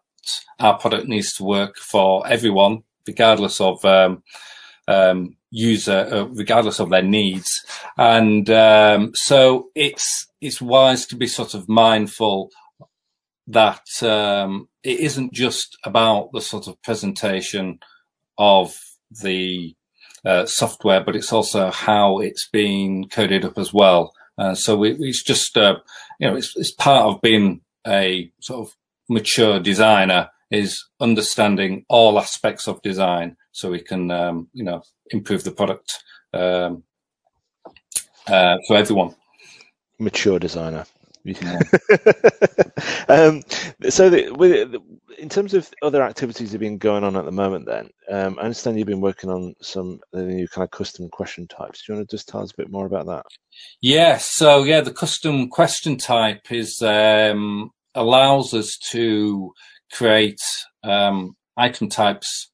our 0.60 0.78
product 0.78 1.08
needs 1.08 1.34
to 1.34 1.44
work 1.44 1.76
for 1.76 2.26
everyone, 2.26 2.82
regardless 3.06 3.60
of 3.60 3.84
um, 3.84 4.22
um, 4.86 5.36
user, 5.50 6.08
uh, 6.10 6.24
regardless 6.26 6.78
of 6.80 6.90
their 6.90 7.02
needs. 7.02 7.50
And 7.96 8.48
um, 8.50 9.12
so 9.14 9.68
it's 9.74 10.26
it's 10.40 10.60
wise 10.60 11.06
to 11.06 11.16
be 11.16 11.26
sort 11.26 11.54
of 11.54 11.68
mindful 11.68 12.50
that 13.48 14.02
um, 14.02 14.68
it 14.82 15.00
isn't 15.00 15.32
just 15.32 15.76
about 15.84 16.30
the 16.32 16.40
sort 16.40 16.68
of 16.68 16.80
presentation 16.82 17.78
of 18.36 18.78
the 19.22 19.74
uh, 20.24 20.44
software, 20.46 21.02
but 21.02 21.16
it's 21.16 21.32
also 21.32 21.70
how 21.70 22.18
it's 22.18 22.48
being 22.52 23.08
coded 23.08 23.44
up 23.44 23.58
as 23.58 23.72
well. 23.72 24.12
Uh, 24.36 24.54
so 24.54 24.84
it's 24.84 25.22
just, 25.22 25.56
uh, 25.56 25.76
you 26.20 26.28
know, 26.28 26.36
it's, 26.36 26.54
it's 26.56 26.72
part 26.72 27.06
of 27.06 27.20
being 27.22 27.62
a 27.86 28.30
sort 28.40 28.68
of 28.68 28.74
mature 29.08 29.58
designer 29.58 30.28
is 30.50 30.84
understanding 31.00 31.84
all 31.88 32.18
aspects 32.18 32.68
of 32.68 32.80
design 32.82 33.36
so 33.52 33.70
we 33.70 33.80
can, 33.80 34.10
um, 34.10 34.48
you 34.52 34.64
know, 34.64 34.82
improve 35.10 35.44
the 35.44 35.50
product 35.50 35.92
um, 36.34 36.82
uh, 38.26 38.56
for 38.66 38.76
everyone. 38.76 39.14
Mature 39.98 40.38
designer. 40.38 40.84
um, 43.08 43.42
so, 43.88 44.10
the, 44.10 44.30
with, 44.36 44.74
in 45.18 45.28
terms 45.28 45.54
of 45.54 45.70
other 45.82 46.02
activities 46.02 46.50
that 46.50 46.54
have 46.54 46.60
been 46.60 46.78
going 46.78 47.04
on 47.04 47.16
at 47.16 47.24
the 47.24 47.32
moment, 47.32 47.66
then 47.66 47.90
um, 48.10 48.38
I 48.38 48.42
understand 48.42 48.78
you've 48.78 48.86
been 48.86 49.00
working 49.00 49.30
on 49.30 49.54
some 49.60 50.00
the 50.12 50.22
new 50.22 50.48
kind 50.48 50.64
of 50.64 50.70
custom 50.70 51.08
question 51.08 51.46
types. 51.48 51.84
Do 51.84 51.92
you 51.92 51.96
want 51.96 52.08
to 52.08 52.16
just 52.16 52.28
tell 52.28 52.42
us 52.42 52.52
a 52.52 52.56
bit 52.56 52.70
more 52.70 52.86
about 52.86 53.06
that? 53.06 53.26
Yes. 53.80 54.30
So, 54.34 54.62
yeah, 54.64 54.80
the 54.80 54.92
custom 54.92 55.48
question 55.48 55.96
type 55.96 56.50
is 56.50 56.80
um, 56.82 57.70
allows 57.94 58.54
us 58.54 58.78
to 58.90 59.52
create 59.92 60.40
um, 60.84 61.36
item 61.56 61.88
types 61.88 62.50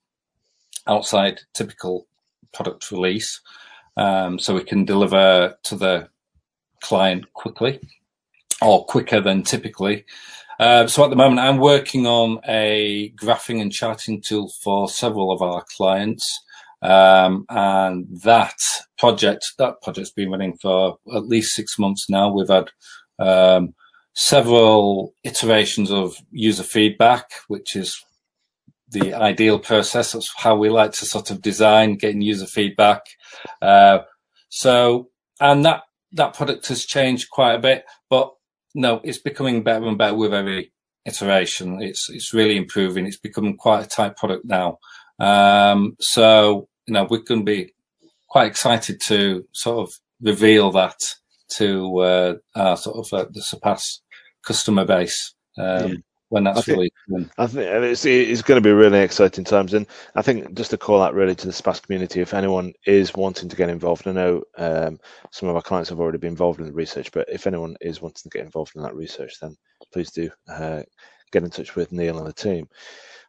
outside 0.86 1.40
typical 1.52 2.06
product 2.52 2.90
release, 2.90 3.40
um, 3.96 4.38
so 4.38 4.54
we 4.54 4.64
can 4.64 4.84
deliver 4.84 5.56
to 5.64 5.76
the 5.76 6.08
client 6.80 7.32
quickly 7.32 7.80
or 8.60 8.84
quicker 8.86 9.20
than 9.20 9.42
typically. 9.42 10.04
Uh, 10.58 10.86
so 10.86 11.04
at 11.04 11.10
the 11.10 11.16
moment, 11.16 11.40
I'm 11.40 11.58
working 11.58 12.06
on 12.06 12.40
a 12.46 13.12
graphing 13.16 13.60
and 13.60 13.72
charting 13.72 14.22
tool 14.22 14.50
for 14.62 14.88
several 14.88 15.32
of 15.32 15.42
our 15.42 15.64
clients. 15.76 16.40
Um, 16.80 17.46
and 17.48 18.06
that 18.22 18.56
project, 18.98 19.44
that 19.58 19.80
project's 19.82 20.12
been 20.12 20.30
running 20.30 20.56
for 20.60 20.98
at 21.14 21.26
least 21.26 21.54
six 21.54 21.78
months 21.78 22.10
now. 22.10 22.30
We've 22.30 22.48
had 22.48 22.68
um, 23.18 23.74
several 24.14 25.14
iterations 25.24 25.90
of 25.90 26.14
user 26.30 26.62
feedback, 26.62 27.30
which 27.48 27.74
is 27.74 28.04
the 28.90 29.14
ideal 29.14 29.58
process. 29.58 30.12
That's 30.12 30.30
how 30.36 30.56
we 30.56 30.68
like 30.68 30.92
to 30.92 31.06
sort 31.06 31.30
of 31.30 31.42
design, 31.42 31.96
getting 31.96 32.20
user 32.20 32.46
feedback. 32.46 33.02
Uh, 33.62 34.00
so, 34.50 35.08
and 35.40 35.64
that 35.64 35.82
that 36.12 36.34
product 36.34 36.68
has 36.68 36.84
changed 36.84 37.30
quite 37.30 37.54
a 37.54 37.58
bit, 37.58 37.84
but 38.08 38.32
no, 38.74 39.00
it's 39.04 39.18
becoming 39.18 39.62
better 39.62 39.86
and 39.86 39.98
better 39.98 40.14
with 40.14 40.34
every 40.34 40.72
iteration. 41.04 41.82
It's 41.82 42.08
it's 42.10 42.34
really 42.34 42.56
improving. 42.56 43.06
It's 43.06 43.18
becoming 43.18 43.56
quite 43.56 43.84
a 43.84 43.88
tight 43.88 44.16
product 44.16 44.44
now. 44.44 44.78
Um, 45.18 45.96
so 46.00 46.68
you 46.86 46.94
know 46.94 47.06
we're 47.08 47.18
going 47.18 47.40
to 47.40 47.44
be 47.44 47.74
quite 48.28 48.46
excited 48.46 49.00
to 49.06 49.46
sort 49.52 49.88
of 49.88 49.94
reveal 50.20 50.70
that 50.72 50.96
to 51.56 51.98
uh, 51.98 52.34
our 52.56 52.76
sort 52.76 52.96
of 53.06 53.18
uh, 53.18 53.26
the 53.30 53.42
Surpass 53.42 54.00
customer 54.44 54.84
base. 54.84 55.34
Um, 55.56 55.88
yeah 55.88 55.94
when 56.34 56.42
that's 56.42 56.58
I 56.58 56.62
think, 56.62 56.92
really. 57.08 57.30
I 57.38 57.46
think 57.46 57.64
it's, 57.84 58.04
it's 58.04 58.42
going 58.42 58.60
to 58.60 58.68
be 58.68 58.72
really 58.72 58.98
exciting 58.98 59.44
times, 59.44 59.72
and 59.72 59.86
I 60.16 60.22
think 60.22 60.54
just 60.54 60.72
to 60.72 60.76
call 60.76 61.00
out 61.00 61.14
really 61.14 61.36
to 61.36 61.46
the 61.46 61.52
Surpass 61.52 61.78
community, 61.78 62.20
if 62.20 62.34
anyone 62.34 62.72
is 62.86 63.14
wanting 63.14 63.48
to 63.48 63.56
get 63.56 63.68
involved, 63.68 64.08
I 64.08 64.12
know 64.12 64.42
um, 64.58 64.98
some 65.30 65.48
of 65.48 65.54
our 65.54 65.62
clients 65.62 65.90
have 65.90 66.00
already 66.00 66.18
been 66.18 66.32
involved 66.32 66.58
in 66.58 66.66
the 66.66 66.72
research, 66.72 67.12
but 67.12 67.28
if 67.28 67.46
anyone 67.46 67.76
is 67.80 68.02
wanting 68.02 68.28
to 68.28 68.36
get 68.36 68.44
involved 68.44 68.74
in 68.74 68.82
that 68.82 68.96
research, 68.96 69.38
then 69.40 69.56
please 69.92 70.10
do 70.10 70.28
uh, 70.48 70.82
get 71.30 71.44
in 71.44 71.50
touch 71.50 71.76
with 71.76 71.92
Neil 71.92 72.18
and 72.18 72.26
the 72.26 72.32
team. 72.32 72.68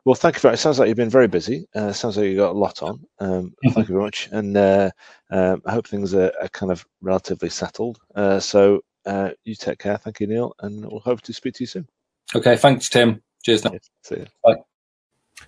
Well, 0.03 0.15
thank 0.15 0.35
you 0.35 0.41
very. 0.41 0.53
Much 0.53 0.59
it 0.59 0.61
sounds 0.63 0.79
like 0.79 0.87
you've 0.87 0.97
been 0.97 1.09
very 1.11 1.27
busy. 1.27 1.67
Uh, 1.75 1.91
sounds 1.91 2.17
like 2.17 2.25
you 2.25 2.37
got 2.37 2.55
a 2.55 2.57
lot 2.57 2.81
on. 2.81 3.05
Um, 3.19 3.53
thank 3.65 3.87
you 3.87 3.93
very 3.93 4.03
much, 4.03 4.29
and 4.31 4.57
uh, 4.57 4.89
um, 5.29 5.61
I 5.67 5.73
hope 5.73 5.87
things 5.87 6.15
are, 6.15 6.33
are, 6.41 6.49
kind 6.49 6.71
of 6.71 6.83
relatively 7.01 7.49
settled. 7.49 7.99
Uh, 8.15 8.39
so 8.39 8.81
uh, 9.05 9.29
you 9.43 9.53
take 9.53 9.77
care. 9.77 9.97
Thank 9.97 10.19
you, 10.19 10.25
Neil, 10.25 10.55
and 10.61 10.83
we'll 10.87 11.01
hope 11.01 11.21
to 11.21 11.33
speak 11.33 11.53
to 11.55 11.63
you 11.63 11.67
soon. 11.67 11.87
Okay, 12.35 12.57
thanks, 12.57 12.89
Tim. 12.89 13.21
Cheers 13.43 13.63
now. 13.63 13.71
See 14.03 14.15
you. 14.17 14.25
Bye. 14.43 14.55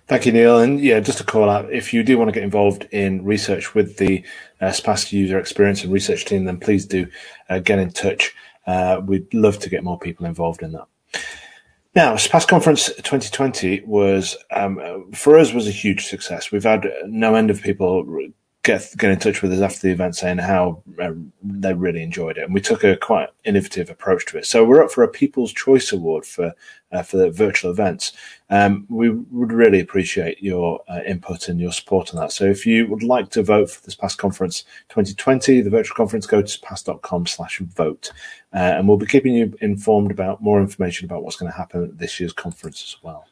Thank 0.06 0.24
you, 0.24 0.32
Neil. 0.32 0.58
And 0.58 0.80
yeah, 0.80 1.00
just 1.00 1.18
to 1.18 1.24
call 1.24 1.50
out, 1.50 1.70
if 1.70 1.92
you 1.92 2.02
do 2.02 2.16
want 2.16 2.28
to 2.28 2.32
get 2.32 2.42
involved 2.42 2.84
in 2.92 3.24
research 3.24 3.74
with 3.74 3.98
the 3.98 4.24
uh, 4.60 4.72
Surpass 4.72 5.12
user 5.12 5.38
experience 5.38 5.84
and 5.84 5.92
research 5.92 6.24
team, 6.24 6.46
then 6.46 6.58
please 6.58 6.86
do 6.86 7.06
uh, 7.50 7.58
get 7.58 7.78
in 7.78 7.90
touch. 7.90 8.34
Uh, 8.66 9.02
we'd 9.04 9.32
love 9.34 9.58
to 9.58 9.68
get 9.68 9.84
more 9.84 9.98
people 9.98 10.24
involved 10.24 10.62
in 10.62 10.72
that. 10.72 10.86
Now, 11.94 12.16
Surpass 12.16 12.46
Conference 12.46 12.86
2020 12.86 13.82
was, 13.84 14.36
um, 14.50 15.10
for 15.12 15.38
us, 15.38 15.52
was 15.52 15.66
a 15.66 15.72
huge 15.72 16.06
success. 16.06 16.50
We've 16.50 16.64
had 16.64 16.88
no 17.06 17.34
end 17.34 17.50
of 17.50 17.62
people 17.62 18.04
get 18.68 18.94
get 18.98 19.10
in 19.10 19.18
touch 19.18 19.40
with 19.40 19.50
us 19.52 19.60
after 19.60 19.80
the 19.80 19.92
event 19.92 20.14
saying 20.14 20.36
how 20.36 20.82
uh, 21.00 21.12
they 21.42 21.72
really 21.72 22.02
enjoyed 22.02 22.36
it, 22.36 22.44
and 22.44 22.52
we 22.52 22.60
took 22.60 22.84
a 22.84 22.96
quite 22.96 23.30
innovative 23.44 23.88
approach 23.88 24.26
to 24.26 24.36
it. 24.36 24.44
So 24.44 24.62
we're 24.62 24.84
up 24.84 24.92
for 24.92 25.02
a 25.02 25.08
People's 25.08 25.54
Choice 25.54 25.90
Award 25.90 26.26
for 26.26 26.52
uh, 26.92 27.02
for 27.02 27.16
the 27.16 27.30
virtual 27.30 27.70
events. 27.70 28.12
Um, 28.50 28.86
we 28.90 29.08
would 29.08 29.52
really 29.52 29.80
appreciate 29.80 30.42
your 30.42 30.80
uh, 30.86 31.00
input 31.06 31.48
and 31.48 31.58
your 31.58 31.72
support 31.72 32.14
on 32.14 32.20
that. 32.20 32.30
So 32.30 32.44
if 32.44 32.66
you 32.66 32.86
would 32.88 33.02
like 33.02 33.30
to 33.30 33.42
vote 33.42 33.70
for 33.70 33.82
this 33.84 33.94
past 33.94 34.18
conference 34.18 34.64
2020, 34.90 35.62
the 35.62 35.70
virtual 35.70 35.96
conference, 35.96 36.26
go 36.26 36.42
to 36.42 36.48
surpass.com 36.48 37.26
slash 37.26 37.60
vote. 37.60 38.12
Uh, 38.52 38.74
and 38.76 38.86
we'll 38.86 38.98
be 38.98 39.06
keeping 39.06 39.34
you 39.34 39.54
informed 39.62 40.10
about 40.10 40.42
more 40.42 40.60
information 40.60 41.06
about 41.06 41.22
what's 41.22 41.36
going 41.36 41.50
to 41.50 41.56
happen 41.56 41.84
at 41.84 41.98
this 41.98 42.20
year's 42.20 42.32
conference 42.32 42.82
as 42.82 43.02
well. 43.02 43.26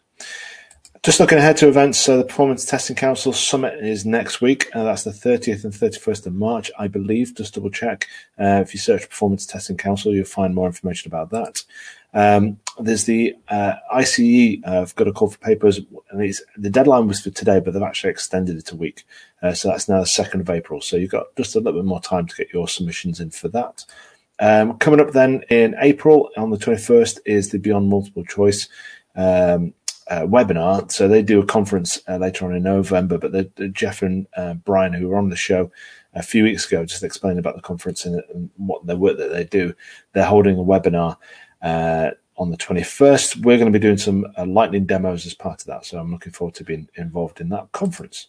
Just 1.06 1.20
looking 1.20 1.38
ahead 1.38 1.56
to 1.58 1.68
events, 1.68 2.00
so 2.00 2.18
the 2.18 2.24
Performance 2.24 2.64
Testing 2.64 2.96
Council 2.96 3.32
Summit 3.32 3.74
is 3.74 4.04
next 4.04 4.40
week. 4.40 4.68
Uh, 4.74 4.82
that's 4.82 5.04
the 5.04 5.12
30th 5.12 5.62
and 5.62 5.72
31st 5.72 6.26
of 6.26 6.34
March, 6.34 6.68
I 6.80 6.88
believe. 6.88 7.32
Just 7.36 7.54
double 7.54 7.70
check. 7.70 8.08
Uh, 8.36 8.60
if 8.60 8.74
you 8.74 8.80
search 8.80 9.08
Performance 9.08 9.46
Testing 9.46 9.76
Council, 9.76 10.12
you'll 10.12 10.24
find 10.24 10.52
more 10.52 10.66
information 10.66 11.08
about 11.08 11.30
that. 11.30 11.62
Um, 12.12 12.58
there's 12.80 13.04
the 13.04 13.36
uh, 13.48 13.74
ICE. 13.92 14.56
Uh, 14.66 14.80
I've 14.80 14.96
got 14.96 15.06
a 15.06 15.12
call 15.12 15.30
for 15.30 15.38
papers, 15.38 15.78
and 16.10 16.34
the 16.56 16.70
deadline 16.70 17.06
was 17.06 17.20
for 17.20 17.30
today, 17.30 17.60
but 17.60 17.72
they've 17.72 17.82
actually 17.84 18.10
extended 18.10 18.56
it 18.56 18.72
a 18.72 18.76
week. 18.76 19.04
Uh, 19.40 19.52
so 19.52 19.68
that's 19.68 19.88
now 19.88 20.00
the 20.00 20.06
2nd 20.06 20.40
of 20.40 20.50
April. 20.50 20.80
So 20.80 20.96
you've 20.96 21.12
got 21.12 21.26
just 21.36 21.54
a 21.54 21.60
little 21.60 21.80
bit 21.80 21.86
more 21.86 22.00
time 22.00 22.26
to 22.26 22.34
get 22.34 22.52
your 22.52 22.66
submissions 22.66 23.20
in 23.20 23.30
for 23.30 23.46
that. 23.50 23.84
Um, 24.40 24.76
coming 24.78 25.00
up 25.00 25.12
then 25.12 25.44
in 25.50 25.76
April 25.78 26.30
on 26.36 26.50
the 26.50 26.58
21st 26.58 27.20
is 27.24 27.50
the 27.50 27.60
Beyond 27.60 27.88
Multiple 27.88 28.24
Choice. 28.24 28.68
Um, 29.14 29.72
uh, 30.08 30.22
webinar. 30.22 30.90
So 30.90 31.08
they 31.08 31.22
do 31.22 31.40
a 31.40 31.46
conference 31.46 32.00
uh, 32.08 32.16
later 32.16 32.44
on 32.44 32.54
in 32.54 32.62
November. 32.62 33.18
But 33.18 33.32
the, 33.32 33.50
the 33.56 33.68
Jeff 33.68 34.02
and 34.02 34.26
uh, 34.36 34.54
Brian, 34.54 34.92
who 34.92 35.08
were 35.08 35.18
on 35.18 35.30
the 35.30 35.36
show 35.36 35.70
a 36.14 36.22
few 36.22 36.44
weeks 36.44 36.66
ago, 36.66 36.84
just 36.84 37.02
explained 37.02 37.38
about 37.38 37.56
the 37.56 37.62
conference 37.62 38.04
and, 38.04 38.22
and 38.34 38.50
what 38.56 38.86
the 38.86 38.96
work 38.96 39.18
that 39.18 39.32
they 39.32 39.44
do, 39.44 39.74
they're 40.12 40.24
holding 40.24 40.58
a 40.58 40.62
webinar 40.62 41.16
uh, 41.62 42.10
on 42.36 42.50
the 42.50 42.56
21st. 42.56 43.44
We're 43.44 43.58
going 43.58 43.72
to 43.72 43.78
be 43.78 43.82
doing 43.82 43.98
some 43.98 44.26
uh, 44.36 44.46
lightning 44.46 44.86
demos 44.86 45.26
as 45.26 45.34
part 45.34 45.60
of 45.60 45.66
that. 45.66 45.84
So 45.84 45.98
I'm 45.98 46.12
looking 46.12 46.32
forward 46.32 46.54
to 46.56 46.64
being 46.64 46.88
involved 46.96 47.40
in 47.40 47.48
that 47.50 47.72
conference. 47.72 48.28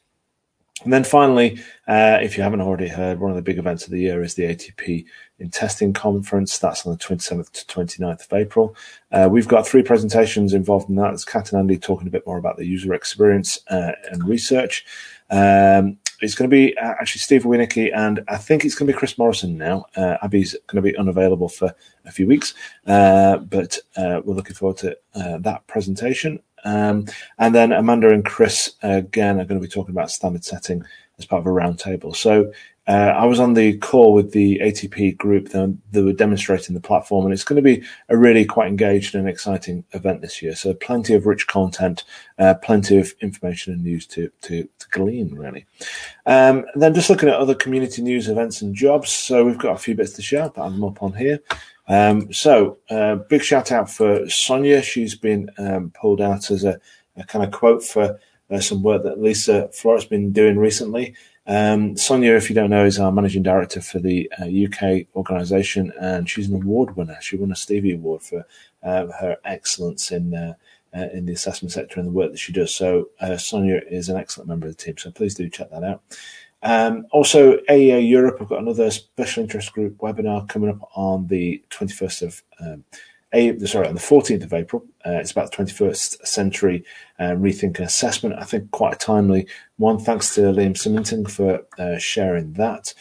And 0.84 0.94
then 0.94 1.04
finally, 1.04 1.60
uh, 1.88 2.20
if 2.22 2.38
you 2.38 2.44
haven't 2.44 2.62
already 2.62 2.88
heard, 2.88 3.20
one 3.20 3.32
of 3.32 3.36
the 3.36 3.42
big 3.42 3.58
events 3.58 3.86
of 3.86 3.92
the 3.92 4.00
year 4.00 4.22
is 4.22 4.36
the 4.36 4.44
ATP 4.44 5.06
in 5.40 5.50
Testing 5.50 5.92
Conference. 5.92 6.60
That's 6.60 6.86
on 6.86 6.92
the 6.92 7.00
27th 7.00 7.52
to 7.52 7.66
29th 7.66 8.26
of 8.26 8.34
April. 8.34 8.76
Uh, 9.12 9.28
we've 9.30 9.48
got 9.48 9.68
three 9.68 9.82
presentations 9.82 10.54
involved 10.54 10.88
in 10.88 10.96
that. 10.96 11.14
It's 11.14 11.26
Kat 11.26 11.52
and 11.52 11.60
Andy 11.60 11.78
talking 11.78 12.08
a 12.08 12.12
bit 12.12 12.28
more 12.28 12.38
about 12.38 12.58
the 12.58 12.66
user 12.66 12.94
experience 12.94 13.60
uh, 13.70 13.94
and 14.12 14.28
research. 14.28 14.86
Um, 15.32 15.98
it's 16.22 16.36
going 16.36 16.50
to 16.50 16.56
be 16.56 16.78
uh, 16.78 16.94
actually 17.00 17.20
Steve 17.20 17.44
Winicki 17.44 17.96
and 17.96 18.24
I 18.28 18.38
think 18.38 18.64
it's 18.64 18.76
going 18.76 18.88
to 18.88 18.94
be 18.94 18.98
Chris 18.98 19.18
Morrison 19.18 19.58
now. 19.58 19.86
Uh, 19.96 20.18
Abby's 20.22 20.56
going 20.68 20.82
to 20.84 20.92
be 20.92 20.98
unavailable 20.98 21.50
for 21.50 21.74
a 22.06 22.12
few 22.12 22.28
weeks, 22.28 22.54
uh, 22.86 23.38
but 23.38 23.78
we're 23.98 24.36
looking 24.36 24.56
forward 24.56 24.78
to 24.78 24.98
that 25.14 25.66
presentation. 25.68 26.40
Um, 26.64 27.06
and 27.38 27.54
then 27.54 27.72
Amanda 27.72 28.10
and 28.10 28.26
Chris 28.26 28.74
again 28.82 29.40
are 29.40 29.46
going 29.46 29.60
to 29.60 29.66
be 29.66 29.72
talking 29.72 29.94
about 29.94 30.12
standard 30.12 30.44
setting 30.44 30.84
as 31.18 31.26
part 31.26 31.40
of 31.40 31.48
a 31.48 31.50
roundtable. 31.50 32.16
So 32.16 32.52
uh, 32.88 33.14
I 33.18 33.26
was 33.26 33.40
on 33.40 33.54
the 33.54 33.78
call 33.80 34.14
with 34.14 34.32
the 34.32 34.60
ATP 34.60 35.18
group 35.18 35.50
that, 35.50 35.78
were 35.94 36.14
demonstrating 36.14 36.74
the 36.74 36.80
platform, 36.80 37.26
and 37.26 37.34
it's 37.34 37.44
going 37.44 37.58
to 37.58 37.62
be 37.62 37.84
a 38.08 38.16
really 38.16 38.46
quite 38.46 38.70
engaged 38.70 39.14
and 39.14 39.28
exciting 39.28 39.84
event 39.92 40.22
this 40.22 40.42
year. 40.42 40.56
So 40.56 40.74
plenty 40.74 41.14
of 41.14 41.26
rich 41.26 41.48
content, 41.48 42.06
uh, 42.40 42.54
plenty 42.54 42.98
of 42.98 43.14
information 43.20 43.74
and 43.74 43.84
news 43.84 44.06
to 44.08 44.32
to, 44.44 44.64
to 44.64 44.90
glean 44.92 45.36
really. 45.36 45.66
Um, 46.26 46.66
then 46.76 46.94
just 46.94 47.10
looking 47.10 47.28
at 47.28 47.36
other 47.36 47.56
community 47.56 48.02
news, 48.02 48.30
events, 48.30 48.62
and 48.62 48.74
jobs. 48.74 49.12
So 49.12 49.44
we've 49.44 49.58
got 49.58 49.76
a 49.76 49.80
few 49.80 49.96
bits 49.96 50.14
to 50.14 50.22
share, 50.22 50.50
but 50.50 50.62
I'm 50.62 50.82
up 50.84 51.04
on 51.04 51.12
here. 51.12 51.42
Um, 51.88 52.32
so 52.34 52.78
uh, 52.90 53.16
big 53.16 53.44
shout 53.44 53.72
out 53.72 53.90
for 53.90 54.30
Sonia. 54.30 54.82
She's 54.82 55.16
been 55.16 55.50
um, 55.58 55.92
pulled 55.92 56.22
out 56.22 56.52
as 56.52 56.64
a, 56.64 56.80
a, 57.16 57.24
kind 57.26 57.46
of 57.46 57.52
quote 57.52 57.84
for 57.84 58.20
uh, 58.50 58.60
some 58.60 58.84
work 58.84 59.04
that 59.04 59.22
Lisa 59.22 59.70
Flores 59.70 60.06
been 60.06 60.32
doing 60.32 60.58
recently. 60.58 61.16
Um, 61.46 61.96
Sonia, 61.96 62.36
if 62.36 62.50
you 62.50 62.56
don't 62.56 62.70
know, 62.70 62.84
is 62.84 63.00
our 63.00 63.12
managing 63.12 63.44
director 63.44 63.82
for 63.82 64.00
the 64.00 64.30
uh, 64.40 64.46
UK 64.46 65.08
organisation, 65.16 65.94
and 66.00 66.30
she's 66.30 66.50
an 66.50 66.56
award 66.56 66.98
winner. 66.98 67.18
She 67.22 67.38
won 67.38 67.54
a 67.54 67.56
Stevie 67.56 67.94
Award 67.94 68.22
for 68.22 68.46
uh, 68.84 69.08
her 69.20 69.38
excellence 69.46 70.12
in 70.12 70.34
uh, 70.34 70.54
uh 70.94 71.08
in 71.14 71.26
the 71.26 71.34
assessment 71.34 71.72
sector 71.72 72.00
and 72.00 72.08
the 72.08 72.14
work 72.14 72.32
that 72.32 72.38
she 72.38 72.54
does. 72.54 72.74
So 72.74 73.10
Sonia 73.38 73.82
is 73.90 74.10
an 74.10 74.18
excellent 74.18 74.50
member 74.50 74.68
of 74.68 74.76
the 74.76 74.84
team. 74.84 74.98
So 74.98 75.12
please 75.12 75.36
do 75.36 75.50
check 75.50 75.70
that 75.72 75.84
out. 75.84 76.02
Um, 76.64 77.06
also, 77.12 77.58
AEA 77.70 78.08
Europe 78.08 78.40
have 78.40 78.50
got 78.50 78.62
another 78.62 78.90
special 78.90 79.44
interest 79.44 79.72
group 79.74 79.98
webinar 79.98 80.48
coming 80.50 80.70
up 80.70 80.90
on 80.96 81.28
the 81.28 81.64
21st 81.70 82.22
of 82.24 82.44
um, 82.60 82.84
sorry, 83.34 83.88
on 83.88 83.96
the 83.96 84.02
14th 84.02 84.44
of 84.44 84.54
April. 84.54 84.84
Uh, 85.06 85.12
it's 85.12 85.32
about 85.32 85.52
the 85.52 85.58
21st 85.58 86.26
century 86.26 86.84
uh, 87.20 87.32
rethink 87.32 87.78
and 87.78 87.86
assessment. 87.86 88.36
I 88.40 88.44
think 88.44 88.72
quite 88.72 88.96
a 88.96 88.98
timely 88.98 89.48
one. 89.78 90.00
Thanks 90.00 90.34
to 90.36 90.42
Liam 90.42 90.78
Simonton 90.78 91.26
for 91.26 91.62
uh, 91.78 91.98
sharing 91.98 92.54
that. 92.54 92.94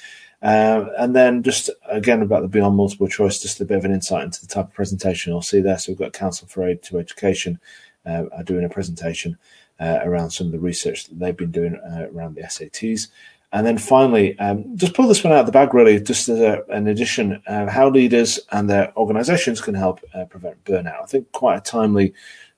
Uh, 0.43 0.87
and 0.99 1.17
then 1.17 1.43
just 1.43 1.71
again 1.89 2.23
about 2.23 2.43
the 2.43 2.49
Beyond 2.49 2.77
Multiple 2.77 3.09
Choice, 3.09 3.41
just 3.41 3.61
a 3.61 3.65
bit 3.65 3.79
of 3.79 3.85
an 3.85 3.93
insight 3.93 4.25
into 4.25 4.41
the 4.41 4.47
type 4.47 4.67
of 4.67 4.75
presentation 4.75 5.33
I'll 5.33 5.43
see 5.43 5.61
there. 5.61 5.79
So 5.79 5.93
we've 5.93 5.99
got 5.99 6.13
Council 6.13 6.47
for 6.47 6.69
Aid 6.69 6.83
to 6.85 6.99
Education 6.99 7.59
uh, 8.05 8.25
are 8.33 8.45
doing 8.45 8.65
a 8.65 8.69
presentation 8.69 9.39
uh, 9.81 10.01
around 10.03 10.31
some 10.31 10.47
of 10.47 10.53
the 10.53 10.59
research 10.59 11.07
that 11.07 11.19
they've 11.19 11.37
been 11.37 11.51
doing 11.51 11.75
around 12.15 12.35
the 12.35 12.43
SATs. 12.43 13.09
And 13.57 13.67
then 13.67 13.79
finally, 13.79 14.39
um, 14.39 14.77
just 14.77 14.93
pull 14.93 15.09
this 15.09 15.25
one 15.25 15.33
out 15.33 15.41
of 15.41 15.47
the 15.47 15.53
bag, 15.53 15.73
really, 15.73 15.99
just 15.99 16.29
as 16.29 16.41
a, 16.41 16.63
an 16.69 16.87
addition, 16.89 17.43
uh, 17.47 17.71
how 17.71 17.89
leaders 17.89 18.39
and 18.53 18.69
their 18.69 18.95
organizations 18.99 19.63
can 19.63 19.75
help 19.75 19.99
uh, 20.13 20.27
prevent 20.27 20.63
burnout. 20.65 21.03
I 21.03 21.07
think 21.07 21.33
quite 21.33 21.57
a 21.57 21.61
timely 21.63 22.13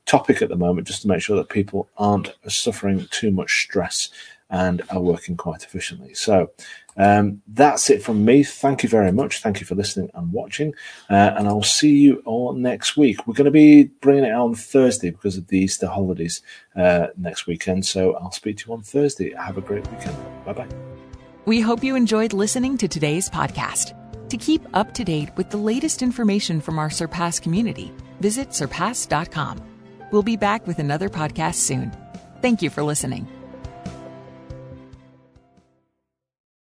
topic 0.06 0.42
at 0.42 0.48
the 0.48 0.56
moment, 0.56 0.88
just 0.88 1.02
to 1.02 1.08
make 1.08 1.22
sure 1.22 1.36
that 1.36 1.50
people 1.50 1.88
aren't 1.98 2.34
suffering 2.48 3.06
too 3.12 3.30
much 3.30 3.62
stress 3.62 4.10
and 4.50 4.82
are 4.90 5.00
working 5.00 5.36
quite 5.36 5.62
efficiently. 5.62 6.14
So 6.14 6.50
um, 6.96 7.42
that's 7.46 7.90
it 7.90 8.02
from 8.02 8.24
me. 8.24 8.42
Thank 8.42 8.82
you 8.82 8.88
very 8.88 9.12
much. 9.12 9.40
Thank 9.40 9.60
you 9.60 9.66
for 9.66 9.74
listening 9.74 10.10
and 10.14 10.32
watching. 10.32 10.74
Uh, 11.08 11.34
and 11.36 11.46
I'll 11.46 11.62
see 11.62 11.96
you 11.96 12.22
all 12.24 12.52
next 12.54 12.96
week. 12.96 13.26
We're 13.26 13.34
going 13.34 13.44
to 13.44 13.50
be 13.50 13.84
bringing 13.84 14.24
it 14.24 14.32
out 14.32 14.46
on 14.46 14.54
Thursday 14.54 15.10
because 15.10 15.36
of 15.36 15.46
the 15.48 15.58
Easter 15.58 15.86
holidays 15.86 16.42
uh, 16.76 17.08
next 17.16 17.46
weekend. 17.46 17.86
So 17.86 18.14
I'll 18.14 18.32
speak 18.32 18.58
to 18.58 18.68
you 18.68 18.74
on 18.74 18.82
Thursday. 18.82 19.34
Have 19.34 19.58
a 19.58 19.62
great 19.62 19.88
weekend. 19.90 20.16
Bye 20.44 20.52
bye. 20.54 20.68
We 21.44 21.60
hope 21.60 21.84
you 21.84 21.94
enjoyed 21.94 22.32
listening 22.32 22.76
to 22.78 22.88
today's 22.88 23.30
podcast. 23.30 23.94
To 24.28 24.36
keep 24.36 24.62
up 24.74 24.92
to 24.94 25.04
date 25.04 25.30
with 25.36 25.48
the 25.48 25.56
latest 25.56 26.02
information 26.02 26.60
from 26.60 26.78
our 26.78 26.90
Surpass 26.90 27.40
community, 27.40 27.92
visit 28.20 28.50
surpass.com. 28.50 29.62
We'll 30.10 30.22
be 30.22 30.36
back 30.36 30.66
with 30.66 30.78
another 30.78 31.08
podcast 31.08 31.54
soon. 31.54 31.92
Thank 32.42 32.60
you 32.60 32.70
for 32.70 32.82
listening. 32.82 33.26